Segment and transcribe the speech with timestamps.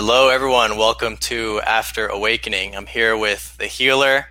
[0.00, 0.76] Hello, everyone.
[0.76, 2.76] Welcome to After Awakening.
[2.76, 4.26] I'm here with the healer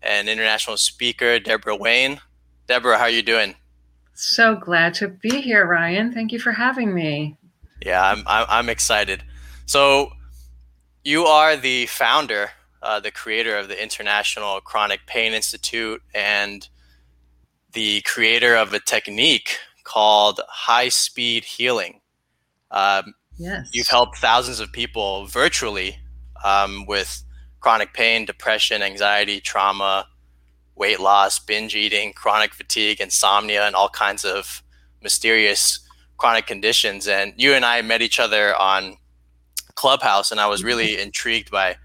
[0.00, 2.22] and international speaker, Deborah Wayne.
[2.66, 3.54] Deborah, how are you doing?
[4.14, 6.10] So glad to be here, Ryan.
[6.10, 7.36] Thank you for having me.
[7.84, 9.22] Yeah, I'm, I'm, I'm excited.
[9.66, 10.08] So,
[11.04, 12.52] you are the founder,
[12.82, 16.66] uh, the creator of the International Chronic Pain Institute, and
[17.74, 22.00] the creator of a technique called high speed healing.
[22.70, 23.70] Um, yes.
[23.72, 25.98] You've helped thousands of people virtually
[26.44, 27.24] um, with
[27.60, 30.06] chronic pain, depression, anxiety, trauma,
[30.76, 34.62] weight loss, binge eating, chronic fatigue, insomnia, and all kinds of
[35.02, 35.80] mysterious
[36.16, 37.08] chronic conditions.
[37.08, 38.96] And you and I met each other on
[39.74, 41.02] Clubhouse, and I was really mm-hmm.
[41.02, 41.76] intrigued by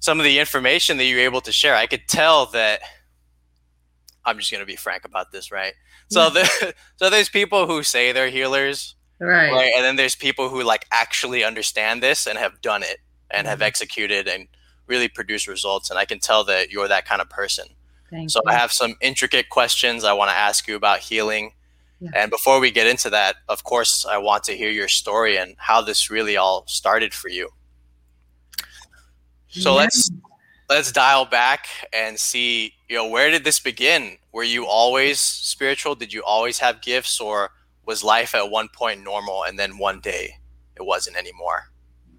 [0.00, 1.74] some of the information that you were able to share.
[1.74, 2.80] I could tell that
[4.24, 5.74] I'm just going to be frank about this, right?
[6.08, 8.94] So, the, so there's people who say they're healers,
[9.24, 9.52] right.
[9.52, 9.72] right?
[9.76, 12.98] And then there's people who like actually understand this and have done it
[13.30, 13.50] and mm-hmm.
[13.50, 14.48] have executed and
[14.86, 15.90] really produced results.
[15.90, 17.66] And I can tell that you're that kind of person.
[18.10, 18.50] Thank so you.
[18.50, 21.52] I have some intricate questions I want to ask you about healing.
[22.00, 22.10] Yeah.
[22.14, 25.54] And before we get into that, of course, I want to hear your story and
[25.58, 27.50] how this really all started for you.
[29.48, 29.82] So yeah.
[29.82, 30.10] let's
[30.68, 34.18] let's dial back and see, you know, where did this begin?
[34.32, 35.94] Were you always spiritual?
[35.94, 37.50] Did you always have gifts or
[37.86, 40.38] was life at one point normal and then one day
[40.76, 41.70] it wasn't anymore?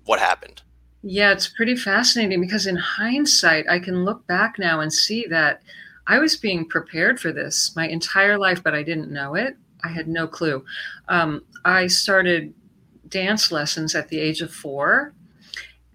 [0.05, 0.61] What happened?
[1.01, 5.61] Yeah, it's pretty fascinating because in hindsight, I can look back now and see that
[6.07, 9.55] I was being prepared for this my entire life, but I didn't know it.
[9.83, 10.63] I had no clue.
[11.07, 12.53] Um, I started
[13.07, 15.13] dance lessons at the age of four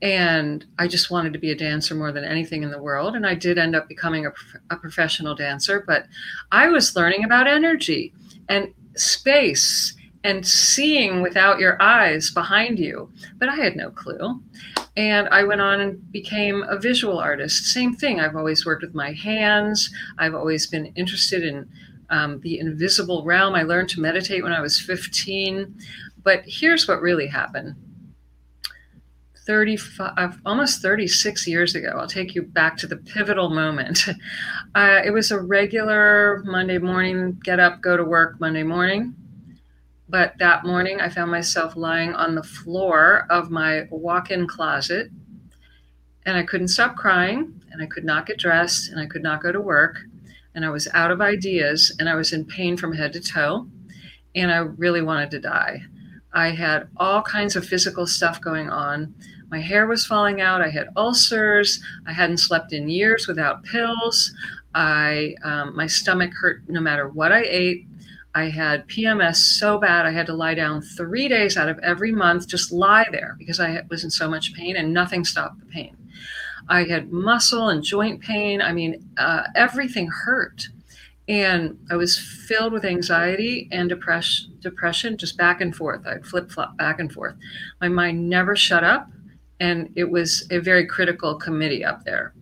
[0.03, 3.17] and I just wanted to be a dancer more than anything in the world.
[3.17, 4.33] And I did end up becoming a,
[4.71, 6.07] a, professional dancer, but
[6.53, 8.15] I was learning about energy
[8.49, 13.11] and space and seeing without your eyes behind you.
[13.39, 14.43] But I had no clue.
[14.97, 17.67] And I went on and became a visual artist.
[17.67, 18.21] Same thing.
[18.21, 21.69] I've always worked with my hands, I've always been interested in.
[22.13, 23.55] Um, the invisible realm.
[23.55, 25.73] I learned to meditate when I was 15.
[26.25, 27.77] But here's what really happened
[29.51, 31.97] 35, almost 36 years ago.
[31.99, 34.05] I'll take you back to the pivotal moment.
[34.77, 39.13] Uh, it was a regular Monday morning, get up, go to work Monday morning.
[40.09, 45.11] But that morning, I found myself lying on the floor of my walk in closet,
[46.25, 49.43] and I couldn't stop crying, and I could not get dressed, and I could not
[49.43, 49.99] go to work,
[50.55, 53.67] and I was out of ideas, and I was in pain from head to toe,
[54.37, 55.83] and I really wanted to die.
[56.33, 59.15] I had all kinds of physical stuff going on.
[59.51, 60.63] My hair was falling out.
[60.63, 61.83] I had ulcers.
[62.07, 64.33] I hadn't slept in years without pills.
[64.75, 67.87] I um, my stomach hurt no matter what I ate.
[68.33, 72.13] I had PMS so bad I had to lie down three days out of every
[72.13, 75.67] month, just lie there because I was in so much pain and nothing stopped the
[75.67, 75.97] pain.
[76.69, 78.63] I had muscle and joint pain.
[78.63, 80.69] I mean, uh, everything hurt.
[81.27, 86.07] And I was filled with anxiety and depression, depression, just back and forth.
[86.07, 87.35] I'd flip flop back and forth.
[87.81, 89.11] My mind never shut up
[89.61, 92.33] and it was a very critical committee up there.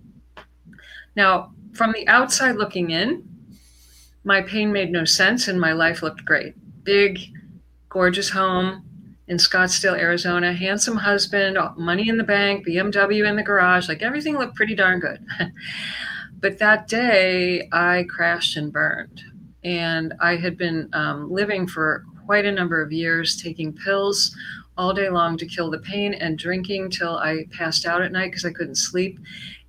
[1.16, 3.28] Now, from the outside looking in,
[4.24, 6.54] my pain made no sense and my life looked great.
[6.84, 7.18] Big,
[7.88, 8.84] gorgeous home
[9.26, 14.38] in Scottsdale, Arizona, handsome husband, money in the bank, BMW in the garage, like everything
[14.38, 15.24] looked pretty darn good.
[16.40, 19.22] but that day, I crashed and burned.
[19.64, 24.34] And I had been um, living for quite a number of years, taking pills
[24.78, 28.30] all day long to kill the pain and drinking till I passed out at night
[28.30, 29.18] because I couldn't sleep.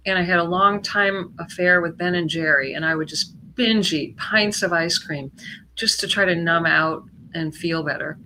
[0.05, 3.33] And I had a long time affair with Ben and Jerry, and I would just
[3.55, 5.31] binge eat pints of ice cream
[5.75, 7.03] just to try to numb out
[7.33, 8.17] and feel better.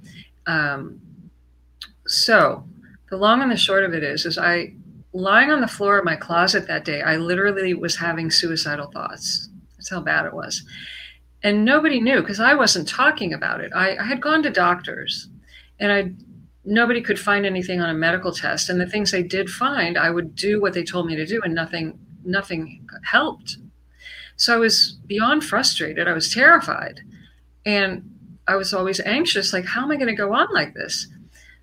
[0.46, 1.00] Um,
[2.06, 2.66] so
[3.10, 4.74] the long and the short of it is, is I
[5.14, 9.50] lying on the floor of my closet that day, I literally was having suicidal thoughts.
[9.78, 10.64] That's how bad it was.
[11.44, 13.72] And nobody knew because I wasn't talking about it.
[13.74, 15.30] I, I had gone to doctors
[15.80, 16.12] and I
[16.66, 18.70] nobody could find anything on a medical test.
[18.70, 21.42] And the things they did find i would do what they told me to do
[21.44, 23.58] and nothing nothing helped.
[24.36, 26.08] So i was beyond frustrated.
[26.08, 27.02] I was terrified.
[27.66, 28.10] And
[28.48, 31.08] i was always anxious like how am i going to go on like this?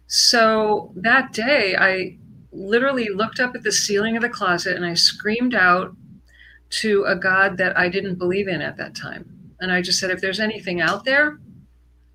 [0.06, 2.16] So that day i
[2.52, 5.94] literally looked up at the ceiling of the closet and i screamed out
[6.68, 9.24] to a god that i didn't believe in at that time.
[9.60, 11.38] And i just said if there's anything out there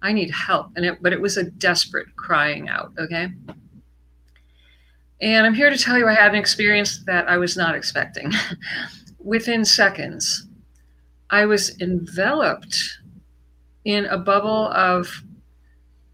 [0.06, 0.68] I need help.
[0.76, 2.94] And it, but it was a desperate crying out.
[3.00, 3.30] Okay.
[5.22, 8.32] And I'm here to tell you I had an experience that I was not expecting.
[9.20, 10.48] Within seconds,
[11.30, 12.78] I was enveloped
[13.86, 15.24] in a bubble of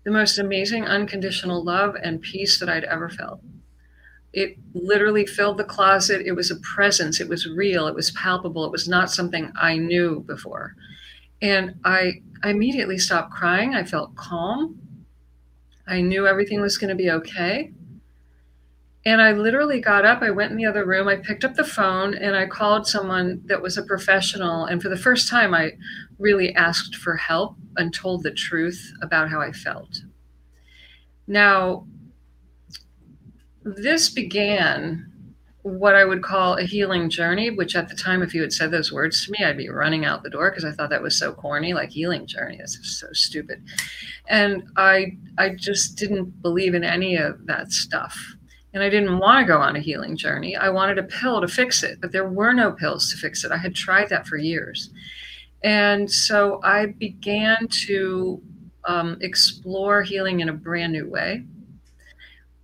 [0.06, 3.42] the most amazing unconditional love and peace that I'd ever felt.
[4.34, 6.22] it literally filled the closet.
[6.26, 7.20] It was a presence.
[7.20, 7.88] It was real.
[7.88, 8.66] It was palpable.
[8.66, 10.76] It was not something I knew before.
[11.42, 13.74] And I, I immediately stopped crying.
[13.74, 14.80] I felt calm.
[15.88, 17.72] I knew everything was going to be okay.
[19.04, 21.64] And I literally got up, I went in the other room, I picked up the
[21.64, 24.66] phone, and I called someone that was a professional.
[24.66, 25.72] And for the first time, I
[26.20, 30.04] really asked for help and told the truth about how I felt.
[31.26, 31.88] Now,
[33.64, 35.11] this began
[35.64, 38.72] what I would call a healing journey, which at the time, if you had said
[38.72, 41.18] those words to me, I'd be running out the door because I thought that was
[41.18, 42.58] so corny, like healing journey.
[42.58, 43.64] That's so stupid.
[44.28, 48.18] And I I just didn't believe in any of that stuff.
[48.74, 50.56] And I didn't want to go on a healing journey.
[50.56, 53.52] I wanted a pill to fix it, but there were no pills to fix it.
[53.52, 54.90] I had tried that for years.
[55.64, 58.42] And so I began to
[58.86, 61.44] um, explore healing in a brand new way.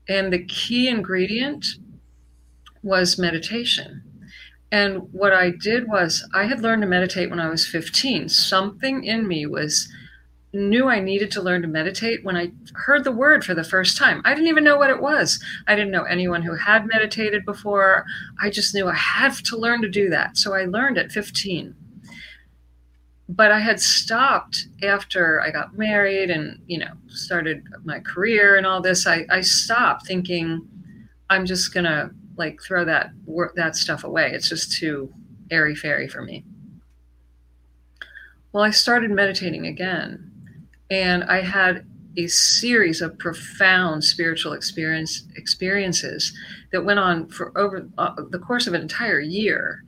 [0.10, 1.66] And the key ingredient
[2.88, 4.02] was meditation.
[4.72, 8.30] And what I did was, I had learned to meditate when I was 15.
[8.30, 9.88] Something in me was
[10.54, 13.98] knew I needed to learn to meditate when I heard the word for the first
[13.98, 14.22] time.
[14.26, 15.44] I didn't even know what it was.
[15.68, 18.06] I didn't know anyone who had meditated before.
[18.42, 20.38] I just knew I had to learn to do that.
[20.38, 21.76] So I learned at 15
[23.30, 28.66] but I had stopped after I got married and you know started my career and
[28.66, 29.06] all this.
[29.06, 30.66] I, I stopped thinking
[31.30, 34.32] I'm just gonna like throw that work that stuff away.
[34.32, 35.14] It's just too
[35.52, 36.46] airy fairy for me.
[38.52, 40.32] Well, I started meditating again,
[40.90, 41.86] and I had
[42.18, 46.34] a series of profound spiritual experience experiences
[46.72, 49.84] that went on for over uh, the course of an entire year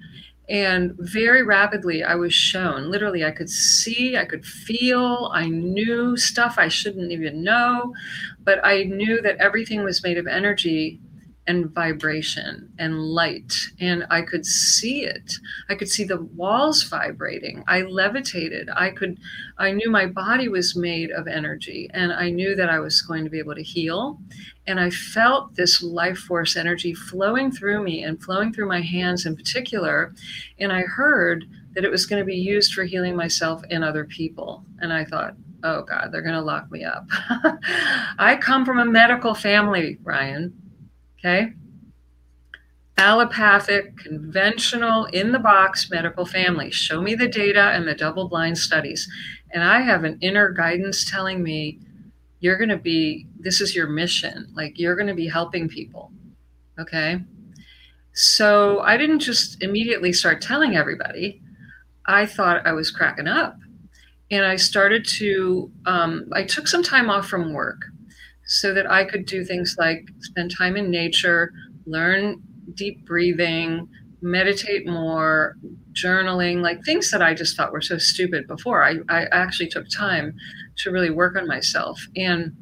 [0.49, 6.17] and very rapidly, I was shown literally, I could see, I could feel, I knew
[6.17, 7.93] stuff I shouldn't even know,
[8.43, 10.99] but I knew that everything was made of energy
[11.49, 15.33] and vibration and light and i could see it.
[15.67, 17.63] I could see the walls vibrating.
[17.67, 18.69] I levitated.
[18.75, 19.17] I could
[19.57, 23.23] i knew my body was made of energy and i knew that i was going
[23.23, 24.19] to be able to heal.
[24.67, 29.25] And i felt this life force energy flowing through me and flowing through my hands
[29.25, 30.13] in particular.
[30.59, 34.05] And i heard that it was going to be used for healing myself and other
[34.05, 34.63] people.
[34.81, 37.07] And i thought oh god they're going to lock me up.
[38.19, 40.53] I come from a medical family ryan
[41.19, 41.53] Okay.
[42.97, 46.69] Allopathic, conventional, in the box medical family.
[46.71, 49.09] Show me the data and the double blind studies.
[49.51, 51.79] And I have an inner guidance telling me,
[52.41, 54.47] you're going to be, this is your mission.
[54.53, 56.11] Like you're going to be helping people.
[56.79, 57.19] Okay.
[58.13, 61.41] So I didn't just immediately start telling everybody.
[62.05, 63.57] I thought I was cracking up.
[64.31, 67.81] And I started to, um, I took some time off from work
[68.49, 71.53] so that I could do things like spend time in nature,
[71.85, 72.41] learn
[72.73, 73.87] deep breathing,
[74.21, 75.55] meditate more,
[75.93, 78.83] journaling, like things that I just thought were so stupid before.
[78.83, 80.33] I, I actually took time
[80.77, 82.01] to really work on myself.
[82.15, 82.53] And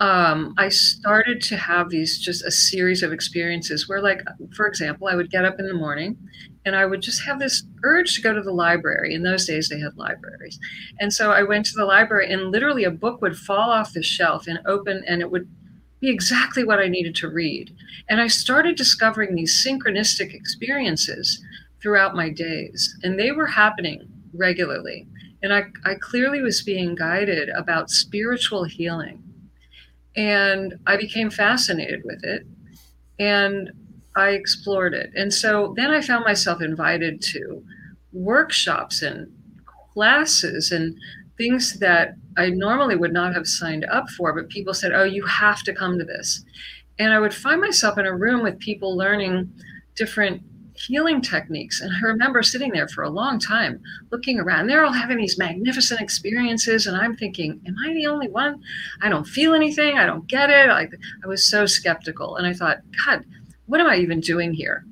[0.00, 4.20] um, I started to have these just a series of experiences where, like,
[4.54, 6.18] for example, I would get up in the morning
[6.66, 9.14] and I would just have this urge to go to the library.
[9.14, 10.58] In those days, they had libraries.
[11.00, 14.02] And so I went to the library, and literally a book would fall off the
[14.02, 15.48] shelf and open, and it would
[16.00, 17.74] be exactly what I needed to read.
[18.08, 21.42] And I started discovering these synchronistic experiences
[21.80, 25.06] throughout my days, and they were happening regularly.
[25.42, 29.22] And I, I clearly was being guided about spiritual healing
[30.16, 32.46] and I became fascinated with it
[33.18, 33.70] and
[34.16, 35.10] I explored it.
[35.14, 37.62] And so then I found myself invited to
[38.12, 39.30] workshops and
[39.92, 40.96] classes and
[41.36, 45.24] things that I normally would not have signed up for, but people said, Oh, you
[45.26, 46.44] have to come to this.
[46.98, 49.52] And I would find myself in a room with people learning
[49.94, 50.42] different
[50.76, 51.80] healing techniques.
[51.80, 53.80] And I remember sitting there for a long time
[54.10, 54.66] looking around.
[54.66, 56.86] They're all having these magnificent experiences.
[56.86, 58.62] And I'm thinking, am I the only one?
[59.02, 59.98] I don't feel anything.
[59.98, 60.68] I don't get it.
[60.68, 60.92] Like
[61.24, 62.36] I was so skeptical.
[62.36, 63.24] And I thought, God,
[63.66, 64.84] what am I even doing here?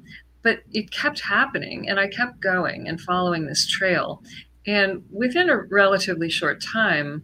[0.42, 1.88] But it kept happening.
[1.88, 4.22] And I kept going and following this trail.
[4.66, 7.22] And within a relatively short time,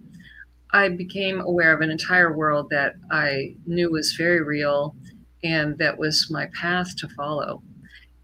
[0.73, 4.95] I became aware of an entire world that I knew was very real
[5.43, 7.63] and that was my path to follow.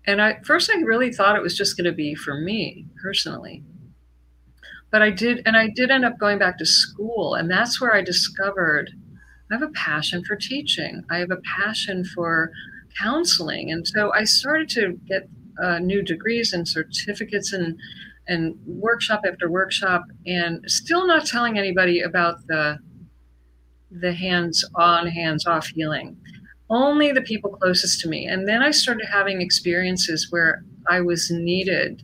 [0.07, 3.65] And I first I really thought it was just going to be for me personally.
[4.93, 7.95] But I did and I did end up going back to school and that's where
[7.95, 8.93] I discovered
[9.51, 11.05] I have a passion for teaching.
[11.11, 12.51] I have a passion for
[12.99, 13.71] counseling.
[13.71, 15.29] And so I started to get
[15.63, 17.79] uh, new degrees and certificates and
[18.29, 22.79] and workshop after workshop and still not telling anybody about the
[23.91, 26.17] the hands on hands off healing
[26.69, 28.27] only the people closest to me.
[28.27, 32.03] And then I started having experiences where I was needed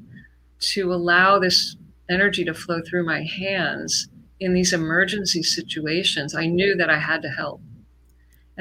[0.60, 1.76] to allow this
[2.08, 4.08] energy to flow through my hands
[4.38, 6.34] in these emergency situations.
[6.34, 7.60] I knew that I had to help.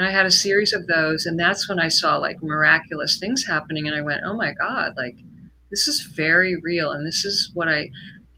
[0.01, 1.27] And I had a series of those.
[1.27, 3.86] And that's when I saw like miraculous things happening.
[3.86, 5.15] And I went, oh my God, like
[5.70, 6.89] this is very real.
[6.89, 7.91] And this is what I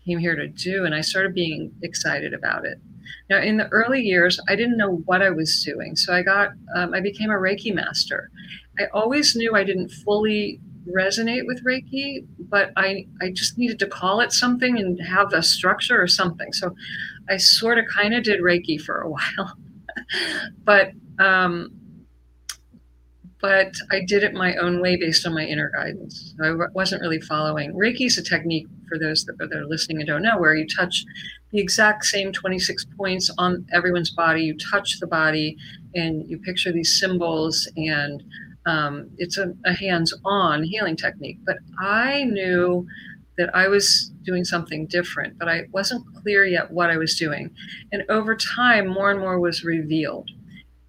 [0.06, 0.84] came here to do.
[0.84, 2.80] And I started being excited about it.
[3.30, 5.96] Now, in the early years, I didn't know what I was doing.
[5.96, 8.30] So I got, um, I became a Reiki master.
[8.78, 10.60] I always knew I didn't fully
[10.94, 15.42] resonate with Reiki, but I, I just needed to call it something and have a
[15.42, 16.52] structure or something.
[16.52, 16.76] So
[17.30, 19.56] I sort of kind of did Reiki for a while.
[20.64, 21.72] but um,
[23.44, 26.34] but I did it my own way based on my inner guidance.
[26.42, 27.74] I wasn't really following.
[27.74, 31.04] Reiki is a technique for those that are listening and don't know, where you touch
[31.52, 34.44] the exact same 26 points on everyone's body.
[34.44, 35.58] You touch the body
[35.94, 38.24] and you picture these symbols, and
[38.66, 41.40] um, it's a, a hands on healing technique.
[41.46, 42.88] But I knew
[43.38, 47.50] that I was doing something different, but I wasn't clear yet what I was doing.
[47.92, 50.30] And over time, more and more was revealed.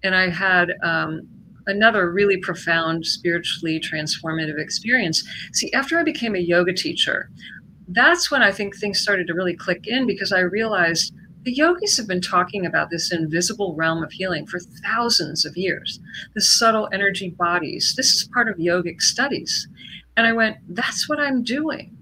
[0.03, 1.27] And I had um,
[1.67, 5.23] another really profound, spiritually transformative experience.
[5.53, 7.29] See, after I became a yoga teacher,
[7.89, 11.13] that's when I think things started to really click in because I realized
[11.43, 15.99] the yogis have been talking about this invisible realm of healing for thousands of years,
[16.33, 17.93] the subtle energy bodies.
[17.95, 19.67] This is part of yogic studies.
[20.17, 21.94] And I went, that's what I'm doing.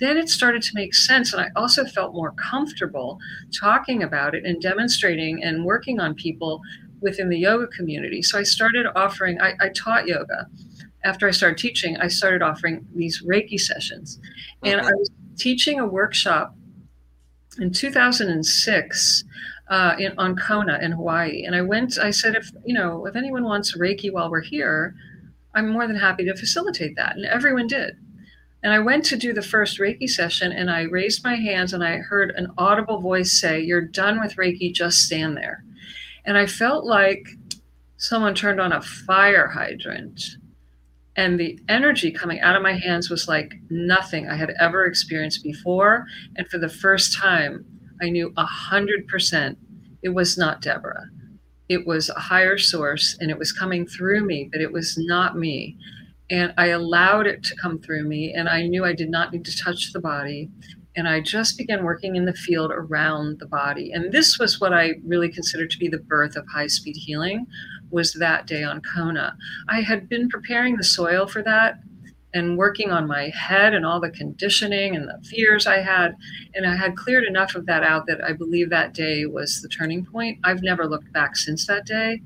[0.00, 1.32] Then it started to make sense.
[1.32, 3.18] And I also felt more comfortable
[3.58, 6.60] talking about it and demonstrating and working on people
[7.00, 8.22] within the yoga community.
[8.22, 10.46] So I started offering, I, I taught yoga.
[11.04, 14.18] After I started teaching, I started offering these Reiki sessions.
[14.62, 14.88] And mm-hmm.
[14.88, 16.54] I was teaching a workshop
[17.58, 19.24] in 2006
[19.68, 21.44] uh, in, on Kona in Hawaii.
[21.44, 24.94] And I went, I said, if, you know, if anyone wants Reiki while we're here,
[25.54, 27.16] I'm more than happy to facilitate that.
[27.16, 27.96] And everyone did.
[28.62, 31.82] And I went to do the first Reiki session and I raised my hands and
[31.82, 35.64] I heard an audible voice say, You're done with Reiki, just stand there.
[36.26, 37.26] And I felt like
[37.96, 40.22] someone turned on a fire hydrant.
[41.16, 45.42] And the energy coming out of my hands was like nothing I had ever experienced
[45.42, 46.06] before.
[46.36, 47.64] And for the first time,
[48.00, 49.58] I knew a hundred percent
[50.02, 51.08] it was not Deborah.
[51.68, 55.36] It was a higher source and it was coming through me, but it was not
[55.36, 55.76] me.
[56.30, 59.44] And I allowed it to come through me, and I knew I did not need
[59.44, 60.50] to touch the body
[60.96, 63.92] and I just began working in the field around the body.
[63.92, 67.46] And this was what I really considered to be the birth of high speed healing
[67.90, 69.36] was that day on Kona.
[69.68, 71.76] I had been preparing the soil for that
[72.32, 76.14] and working on my head and all the conditioning and the fears I had.
[76.54, 79.68] And I had cleared enough of that out that I believe that day was the
[79.68, 80.38] turning point.
[80.44, 82.20] I've never looked back since that day.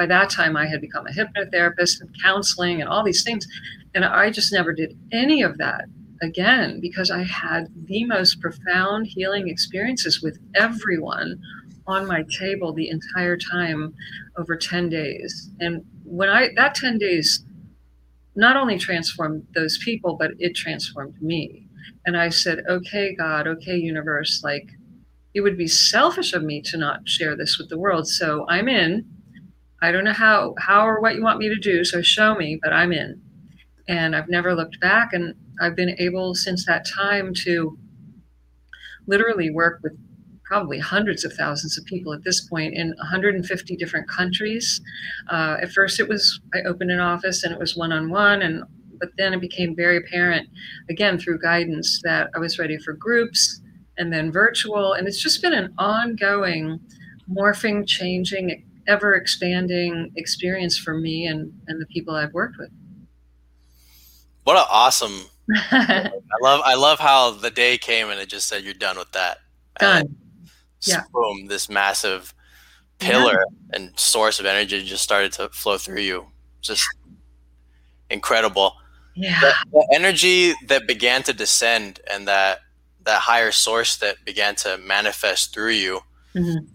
[0.00, 3.46] By that time, I had become a hypnotherapist and counseling and all these things.
[3.94, 5.84] And I just never did any of that
[6.22, 11.38] again because I had the most profound healing experiences with everyone
[11.86, 13.92] on my table the entire time
[14.38, 15.50] over 10 days.
[15.60, 17.44] And when I, that 10 days
[18.34, 21.68] not only transformed those people, but it transformed me.
[22.06, 24.70] And I said, okay, God, okay, universe, like
[25.34, 28.08] it would be selfish of me to not share this with the world.
[28.08, 29.04] So I'm in.
[29.82, 31.84] I don't know how, how or what you want me to do.
[31.84, 33.20] So show me, but I'm in.
[33.88, 35.12] And I've never looked back.
[35.12, 37.78] And I've been able since that time to
[39.06, 39.96] literally work with
[40.50, 44.80] probably hundreds of thousands of people at this point in 150 different countries.
[45.30, 48.42] Uh, at first, it was I opened an office and it was one on one,
[48.42, 48.64] and
[48.98, 50.48] but then it became very apparent,
[50.90, 53.60] again through guidance, that I was ready for groups
[53.96, 56.80] and then virtual, and it's just been an ongoing,
[57.30, 62.70] morphing, changing, ever expanding experience for me and and the people I've worked with.
[64.44, 65.26] What an awesome
[65.70, 66.10] I
[66.42, 69.38] love I love how the day came and it just said you're done with that.
[69.78, 70.16] Done.
[70.82, 71.02] yeah.
[71.12, 71.46] Boom!
[71.46, 72.34] This massive
[72.98, 73.76] pillar yeah.
[73.76, 76.26] and source of energy just started to flow through you.
[76.60, 76.86] Just
[78.10, 78.74] incredible.
[79.16, 79.40] Yeah.
[79.40, 82.60] The, the energy that began to descend and that
[83.04, 86.00] that higher source that began to manifest through you.
[86.34, 86.66] Mm-hmm.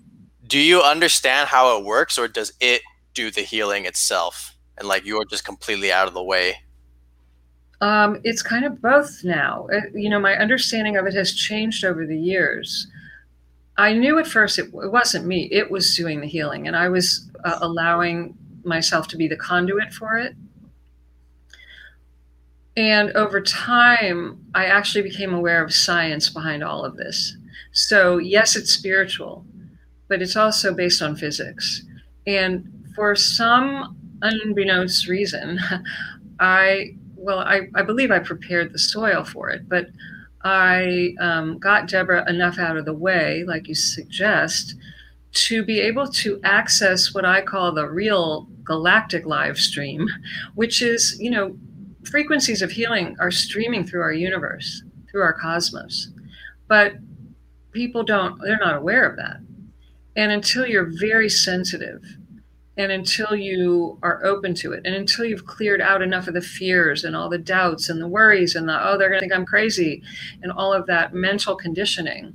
[0.48, 2.82] Do you understand how it works, or does it
[3.14, 6.58] do the healing itself, and like you're just completely out of the way?
[7.82, 9.68] Um, it's kind of both now.
[9.74, 12.88] Uh, you know, my understanding of it has changed over the years.
[13.78, 16.90] I knew at first it, it wasn't me, it was doing the healing, and I
[16.90, 20.36] was uh, allowing myself to be the conduit for it.
[22.78, 27.38] And over time, I actually became aware of science behind all of this.
[27.72, 29.46] So, yes, it's spiritual,
[30.08, 31.84] but it's also based on physics.
[32.28, 35.60] And for some unbeknownst reason,
[36.40, 39.88] I well, I, I believe I prepared the soil for it, but
[40.44, 44.76] I um, got Deborah enough out of the way, like you suggest,
[45.32, 50.08] to be able to access what I call the real galactic live stream,
[50.56, 51.58] which is, you know,
[52.04, 56.12] frequencies of healing are streaming through our universe, through our cosmos.
[56.68, 56.94] But
[57.72, 59.38] people don't, they're not aware of that.
[60.16, 62.02] And until you're very sensitive
[62.78, 66.42] and until you are open to it and until you've cleared out enough of the
[66.42, 69.34] fears and all the doubts and the worries and the oh they're going to think
[69.34, 70.04] i'm crazy
[70.44, 72.34] and all of that mental conditioning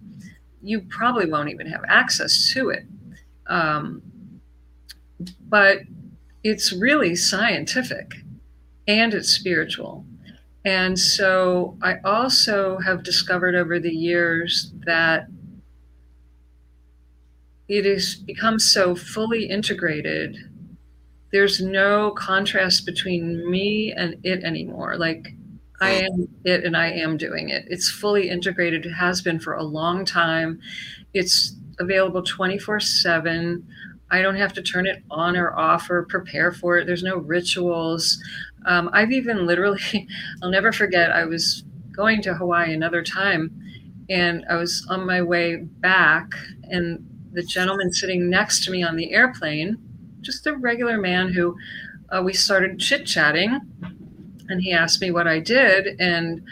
[0.63, 2.85] you probably won't even have access to it.
[3.47, 4.03] Um,
[5.49, 5.81] but
[6.45, 8.15] it's really scientific
[8.87, 10.05] and it's spiritual.
[10.65, 15.27] And so i also have discovered over the years that
[17.71, 20.37] it has become so fully integrated
[21.33, 24.97] there's no contrast between me and it anymore.
[24.97, 25.35] Like
[25.83, 27.65] i am it and i am doing it.
[27.69, 28.85] It's fully integrated.
[28.85, 30.61] It has been for a long time.
[31.15, 33.67] It's available 24 7
[34.11, 36.87] i don't have to turn it on or off or prepare for it.
[36.87, 38.23] There's no rituals.
[38.67, 40.07] Um, i've even literally
[40.43, 43.51] i'll never forget i was going to hawaii another time
[44.11, 46.27] and i was on my way back
[46.65, 49.79] and the gentleman sitting next to me on the airplane,
[50.21, 51.57] just a regular man who
[52.11, 53.61] uh, we started chit chatting,
[54.49, 56.01] and he asked me what I did.
[56.01, 56.43] And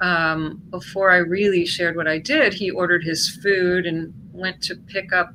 [0.00, 4.76] um, before I really shared what I did, he ordered his food and went to
[4.76, 5.32] pick up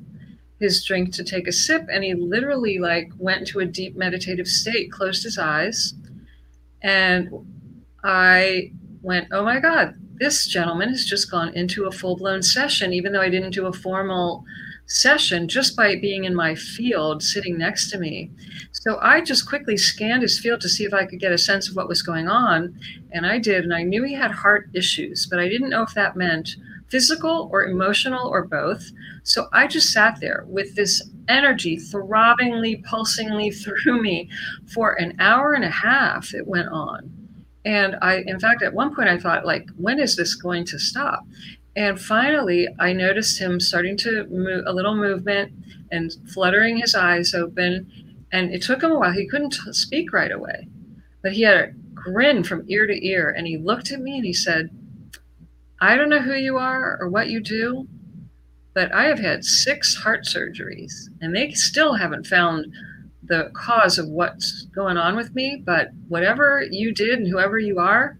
[0.60, 1.86] his drink to take a sip.
[1.90, 5.94] And he literally like went into a deep meditative state, closed his eyes,
[6.82, 7.30] and
[8.04, 8.72] I
[9.02, 13.12] went, "Oh my God." This gentleman has just gone into a full blown session, even
[13.12, 14.44] though I didn't do a formal
[14.86, 18.30] session just by being in my field sitting next to me.
[18.72, 21.68] So I just quickly scanned his field to see if I could get a sense
[21.68, 22.78] of what was going on.
[23.12, 23.64] And I did.
[23.64, 26.56] And I knew he had heart issues, but I didn't know if that meant
[26.88, 28.90] physical or emotional or both.
[29.22, 34.28] So I just sat there with this energy throbbingly, pulsingly through me
[34.72, 36.34] for an hour and a half.
[36.34, 37.10] It went on.
[37.64, 40.78] And I, in fact, at one point I thought, like, when is this going to
[40.78, 41.24] stop?
[41.76, 45.52] And finally, I noticed him starting to move a little movement
[45.90, 47.90] and fluttering his eyes open.
[48.32, 49.12] And it took him a while.
[49.12, 50.68] He couldn't speak right away,
[51.22, 53.30] but he had a grin from ear to ear.
[53.36, 54.70] And he looked at me and he said,
[55.80, 57.88] I don't know who you are or what you do,
[58.74, 62.72] but I have had six heart surgeries and they still haven't found
[63.22, 65.62] the cause of what's going on with me.
[65.64, 68.18] But whatever you did and whoever you are,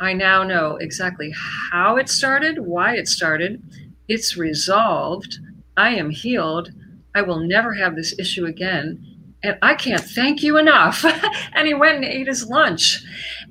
[0.00, 1.32] I now know exactly
[1.70, 3.62] how it started, why it started.
[4.08, 5.38] It's resolved.
[5.76, 6.70] I am healed.
[7.14, 9.04] I will never have this issue again.
[9.42, 11.04] And I can't thank you enough.
[11.54, 13.02] and he went and ate his lunch.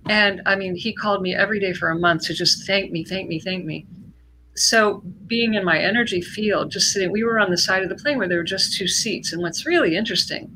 [0.09, 3.05] And I mean, he called me every day for a month to just thank me,
[3.05, 3.85] thank me, thank me.
[4.55, 7.95] So being in my energy field, just sitting, we were on the side of the
[7.95, 9.31] plane where there were just two seats.
[9.31, 10.55] And what's really interesting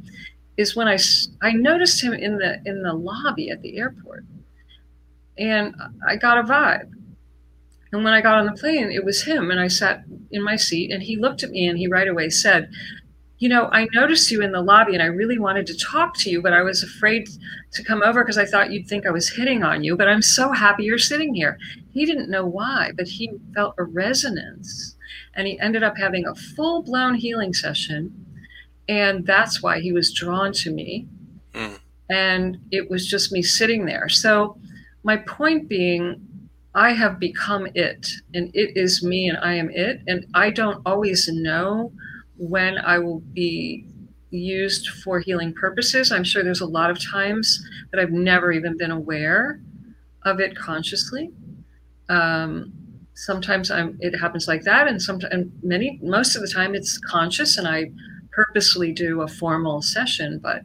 [0.58, 0.97] is when I,
[1.41, 4.26] I noticed him in the in the lobby at the airport
[5.38, 5.76] and
[6.08, 6.91] I got a vibe.
[7.91, 9.50] And when I got on the plane, it was him.
[9.50, 12.30] And I sat in my seat and he looked at me and he right away
[12.30, 12.69] said,
[13.38, 16.30] You know, I noticed you in the lobby and I really wanted to talk to
[16.30, 17.30] you, but I was afraid
[17.71, 19.95] to come over because I thought you'd think I was hitting on you.
[19.95, 21.58] But I'm so happy you're sitting here.
[21.91, 24.95] He didn't know why, but he felt a resonance.
[25.34, 28.26] And he ended up having a full blown healing session.
[28.89, 31.08] And that's why he was drawn to me.
[31.54, 31.80] Mm.
[32.10, 34.10] And it was just me sitting there.
[34.10, 34.58] So,
[35.08, 36.22] my point being,
[36.76, 40.02] I have become it, and it is me, and I am it.
[40.06, 41.93] And I don't always know
[42.36, 43.88] when I will be
[44.32, 46.12] used for healing purposes.
[46.12, 49.62] I'm sure there's a lot of times that I've never even been aware
[50.26, 51.32] of it consciously.
[52.10, 52.74] Um,
[53.13, 57.58] sometimes I'm, it happens like that, and sometimes, many, most of the time, it's conscious,
[57.58, 57.91] and I
[58.34, 60.39] purposely do a formal session.
[60.43, 60.63] But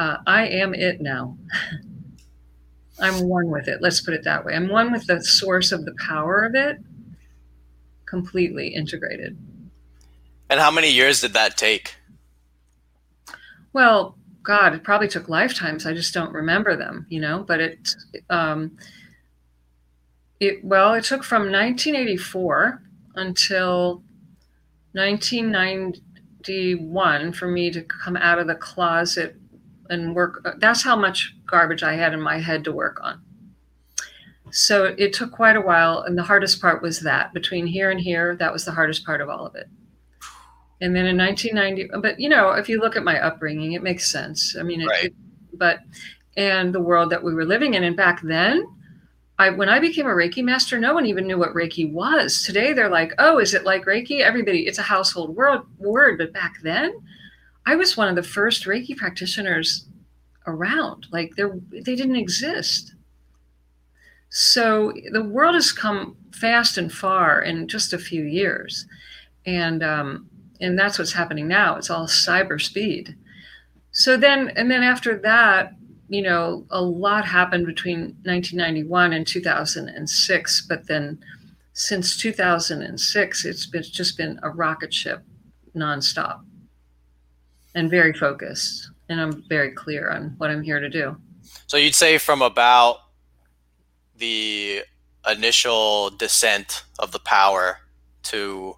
[0.00, 1.38] uh, I am it now.
[3.02, 3.82] I'm one with it.
[3.82, 4.54] Let's put it that way.
[4.54, 6.78] I'm one with the source of the power of it,
[8.06, 9.36] completely integrated.
[10.48, 11.96] And how many years did that take?
[13.72, 15.84] Well, God, it probably took lifetimes.
[15.84, 17.44] I just don't remember them, you know.
[17.46, 17.96] But it,
[18.30, 18.76] um,
[20.38, 22.82] it well, it took from 1984
[23.16, 24.04] until
[24.92, 29.34] 1991 for me to come out of the closet
[29.88, 30.46] and work.
[30.58, 33.20] That's how much garbage I had in my head to work on.
[34.50, 36.00] So it took quite a while.
[36.02, 39.20] And the hardest part was that between here and here, that was the hardest part
[39.20, 39.68] of all of it.
[40.80, 44.10] and then in 1990 but you know if you look at my upbringing it makes
[44.10, 45.04] sense i mean it, Right.
[45.04, 45.14] it,
[45.64, 45.78] but
[46.36, 48.66] and the world that we were living in and back then
[49.38, 52.44] I, when I became a Reiki master, no one even knew what Reiki was.
[52.44, 55.62] Today, they're like, "Oh, is it like Reiki?" Everybody, it's a household word.
[55.78, 56.88] Word, but back then,
[57.66, 59.88] I was one of the first Reiki practitioners
[60.46, 61.06] around.
[61.10, 62.94] Like, there, they didn't exist.
[64.34, 68.86] So the world has come fast and far in just a few years,
[69.44, 70.26] and um,
[70.58, 71.76] and that's what's happening now.
[71.76, 73.14] It's all cyber speed.
[73.90, 75.74] So then, and then after that,
[76.08, 80.66] you know, a lot happened between 1991 and 2006.
[80.66, 81.18] But then,
[81.74, 85.22] since 2006, it's been just been a rocket ship,
[85.76, 86.40] nonstop,
[87.74, 88.91] and very focused.
[89.08, 91.16] And I'm very clear on what I'm here to do.
[91.66, 92.98] So you'd say from about
[94.16, 94.82] the
[95.28, 97.78] initial descent of the power
[98.24, 98.76] to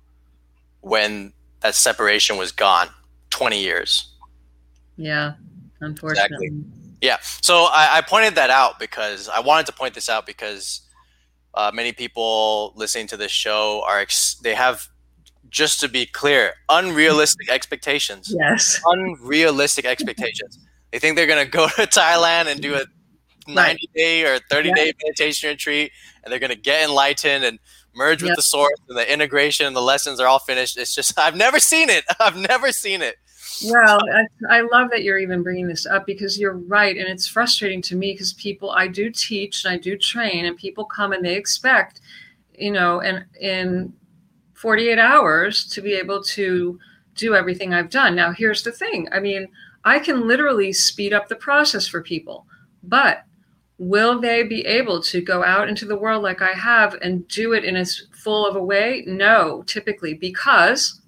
[0.81, 2.89] when that separation was gone,
[3.31, 4.15] 20 years.
[4.97, 5.35] Yeah,
[5.81, 6.47] unfortunately.
[6.47, 6.65] Exactly.
[7.01, 7.19] Yeah.
[7.43, 10.83] So I, I pointed that out because I wanted to point this out because
[11.55, 14.89] uh, many people listening to this show are ex- they have
[15.55, 18.35] just to be clear unrealistic expectations.
[18.37, 18.81] Yes.
[18.85, 20.59] Unrealistic expectations.
[20.91, 22.85] They think they're gonna go to Thailand and do a
[23.47, 27.61] 90 day or 30 day meditation retreat and they're gonna get enlightened and
[27.95, 30.77] merge with the source and the integration and the lessons are all finished.
[30.77, 32.05] It's just I've never seen it.
[32.21, 33.17] I've never seen it.
[33.65, 34.01] Well,
[34.51, 36.97] I, I love that you're even bringing this up because you're right.
[36.97, 40.57] And it's frustrating to me because people, I do teach and I do train, and
[40.57, 42.01] people come and they expect,
[42.59, 43.93] you know, and in
[44.65, 46.79] 48 hours to be able to
[47.17, 48.17] do everything I've done.
[48.17, 49.47] Now, here's the thing I mean,
[49.85, 52.47] I can literally speed up the process for people,
[52.83, 53.25] but
[53.77, 57.53] will they be able to go out into the world like I have and do
[57.53, 59.05] it in as full of a way?
[59.07, 61.03] No, typically, because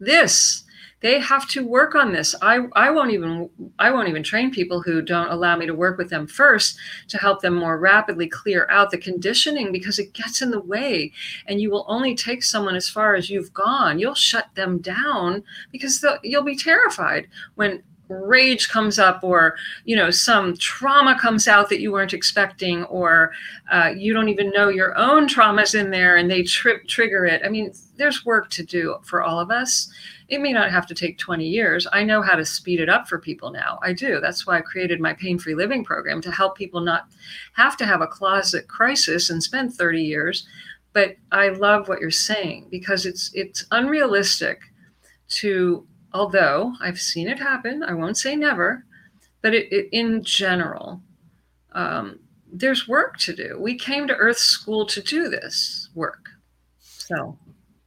[0.00, 0.64] this
[1.00, 2.34] they have to work on this.
[2.42, 5.96] I i won't even i won't even train people who don't allow me to work
[5.98, 6.76] with them first
[7.08, 11.12] to help them more rapidly clear out the conditioning because it gets in the way.
[11.46, 13.98] And you will only take someone as far as you've gone.
[13.98, 20.10] You'll shut them down because you'll be terrified when rage comes up or you know
[20.10, 23.32] some trauma comes out that you weren't expecting or
[23.70, 27.42] uh, you don't even know your own traumas in there and they trip trigger it.
[27.44, 29.92] I mean there's work to do for all of us
[30.28, 31.86] it may not have to take 20 years.
[31.92, 33.78] I know how to speed it up for people now.
[33.82, 34.20] I do.
[34.20, 37.08] That's why I created my pain free living program to help people not
[37.54, 40.46] have to have a closet crisis and spend 30 years.
[40.92, 44.60] But I love what you're saying because it's it's unrealistic
[45.28, 48.84] to although I've seen it happen, I won't say never,
[49.42, 51.00] but it, it in general,
[51.72, 52.18] um,
[52.50, 53.56] there's work to do.
[53.58, 56.30] We came to Earth School to do this work.
[56.80, 57.38] So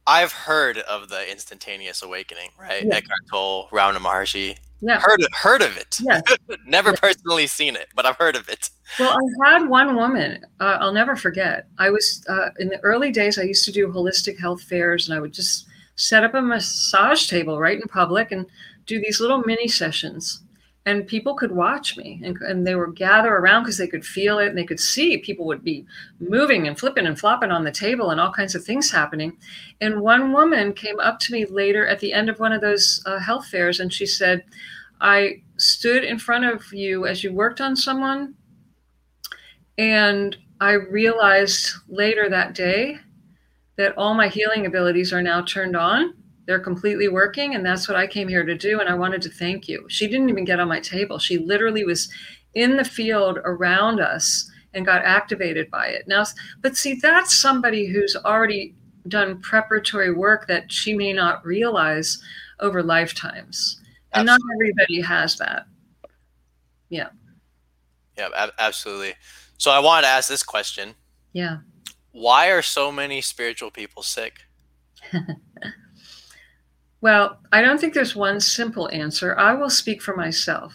[0.06, 2.84] I've heard of the instantaneous awakening, right?
[2.84, 2.96] Yeah.
[2.96, 4.56] Eckhart Tolle, Ramana Maharshi.
[4.80, 5.00] yeah.
[5.00, 5.98] Heard of, heard of it.
[6.00, 6.22] Yes.
[6.66, 8.70] Never personally seen it, but I've heard of it.
[8.98, 11.66] Well, I had one woman, uh, I'll never forget.
[11.78, 15.16] I was uh, in the early days, I used to do holistic health fairs and
[15.16, 18.44] I would just set up a massage table right in public and
[18.86, 20.42] do these little mini sessions.
[20.84, 24.40] And people could watch me and, and they would gather around because they could feel
[24.40, 25.86] it and they could see people would be
[26.18, 29.36] moving and flipping and flopping on the table and all kinds of things happening.
[29.80, 33.00] And one woman came up to me later at the end of one of those
[33.06, 34.44] uh, health fairs and she said,
[35.00, 38.34] I stood in front of you as you worked on someone
[39.78, 42.98] and I realized later that day
[43.76, 46.14] that all my healing abilities are now turned on.
[46.46, 47.54] They're completely working.
[47.54, 48.80] And that's what I came here to do.
[48.80, 49.86] And I wanted to thank you.
[49.88, 51.18] She didn't even get on my table.
[51.18, 52.08] She literally was
[52.54, 56.08] in the field around us and got activated by it.
[56.08, 56.24] Now,
[56.60, 58.74] but see, that's somebody who's already
[59.08, 62.22] done preparatory work that she may not realize
[62.60, 63.80] over lifetimes.
[64.14, 65.66] And not everybody has that.
[68.16, 69.14] Yeah, ab- absolutely.
[69.58, 70.94] So I wanted to ask this question
[71.32, 71.58] Yeah.
[72.12, 74.40] Why are so many spiritual people sick?
[77.02, 79.36] Well, I don't think there's one simple answer.
[79.36, 80.72] I will speak for myself.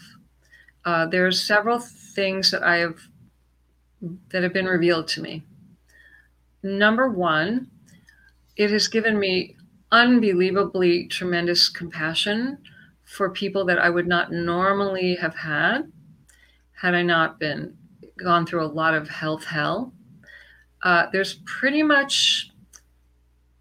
[0.84, 3.00] Uh, there's several things that I have
[4.30, 5.44] that have been revealed to me.
[6.62, 7.72] Number one,
[8.58, 9.56] it has given me
[9.92, 12.58] unbelievably tremendous compassion
[13.06, 15.90] for people that I would not normally have had
[16.74, 17.78] had I not been
[18.22, 19.94] gone through a lot of health hell.
[20.84, 22.52] Uh, there's pretty much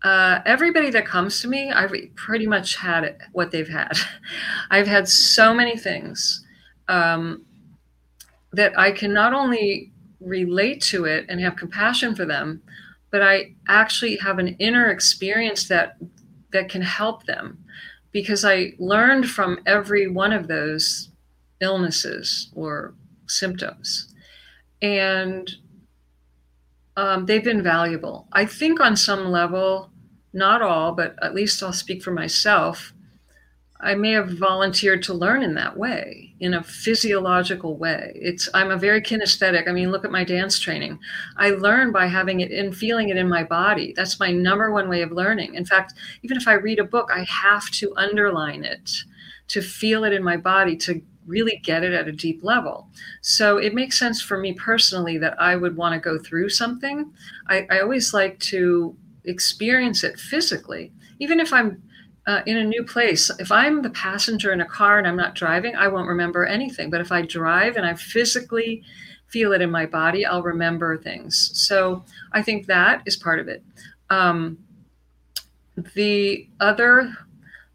[0.02, 3.98] uh, everybody that comes to me, I've pretty much had what they've had.
[4.70, 6.44] I've had so many things
[6.88, 7.44] um,
[8.52, 12.62] that I can not only relate to it and have compassion for them,
[13.10, 15.96] but I actually have an inner experience that
[16.52, 17.64] that can help them
[18.12, 21.10] because I learned from every one of those
[21.60, 22.94] illnesses or
[23.26, 24.14] symptoms.
[24.80, 25.50] And
[26.96, 28.26] um, they've been valuable.
[28.32, 29.90] I think on some level,
[30.32, 32.92] not all, but at least I'll speak for myself.
[33.78, 38.12] I may have volunteered to learn in that way, in a physiological way.
[38.14, 39.68] It's I'm a very kinesthetic.
[39.68, 40.98] I mean, look at my dance training.
[41.36, 43.92] I learn by having it and feeling it in my body.
[43.94, 45.54] That's my number one way of learning.
[45.54, 48.90] In fact, even if I read a book, I have to underline it
[49.48, 52.88] to feel it in my body to really get it at a deep level.
[53.20, 57.12] So it makes sense for me personally that I would want to go through something.
[57.48, 61.82] I, I always like to experience it physically, even if I'm
[62.26, 63.30] uh, in a new place.
[63.38, 66.90] If I'm the passenger in a car and I'm not driving, I won't remember anything.
[66.90, 68.82] But if I drive and I physically
[69.28, 71.50] feel it in my body, I'll remember things.
[71.54, 73.62] So I think that is part of it.
[74.10, 74.58] Um,
[75.94, 77.12] the other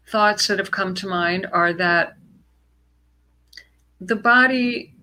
[0.08, 2.16] thoughts that have come to mind are that
[4.06, 4.94] the body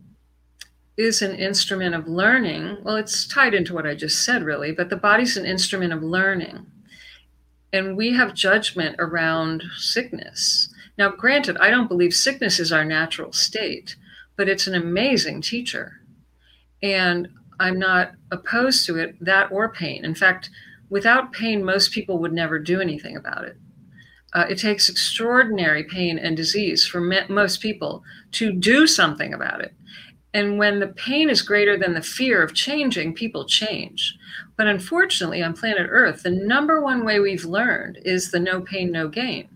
[0.97, 2.77] is an instrument of learning.
[2.83, 6.03] Well, it's tied into what I just said, really, but the body's an instrument of
[6.03, 6.65] learning.
[7.71, 10.73] And we have judgment around sickness.
[10.97, 13.95] Now, granted, I don't believe sickness is our natural state,
[14.35, 16.01] but it's an amazing teacher.
[16.83, 20.03] And I'm not opposed to it, that or pain.
[20.03, 20.49] In fact,
[20.89, 23.55] without pain, most people would never do anything about it.
[24.33, 29.61] Uh, it takes extraordinary pain and disease for me- most people to do something about
[29.61, 29.73] it.
[30.33, 34.15] And when the pain is greater than the fear of changing, people change.
[34.57, 38.91] But unfortunately, on planet Earth, the number one way we've learned is the no pain,
[38.91, 39.49] no gain.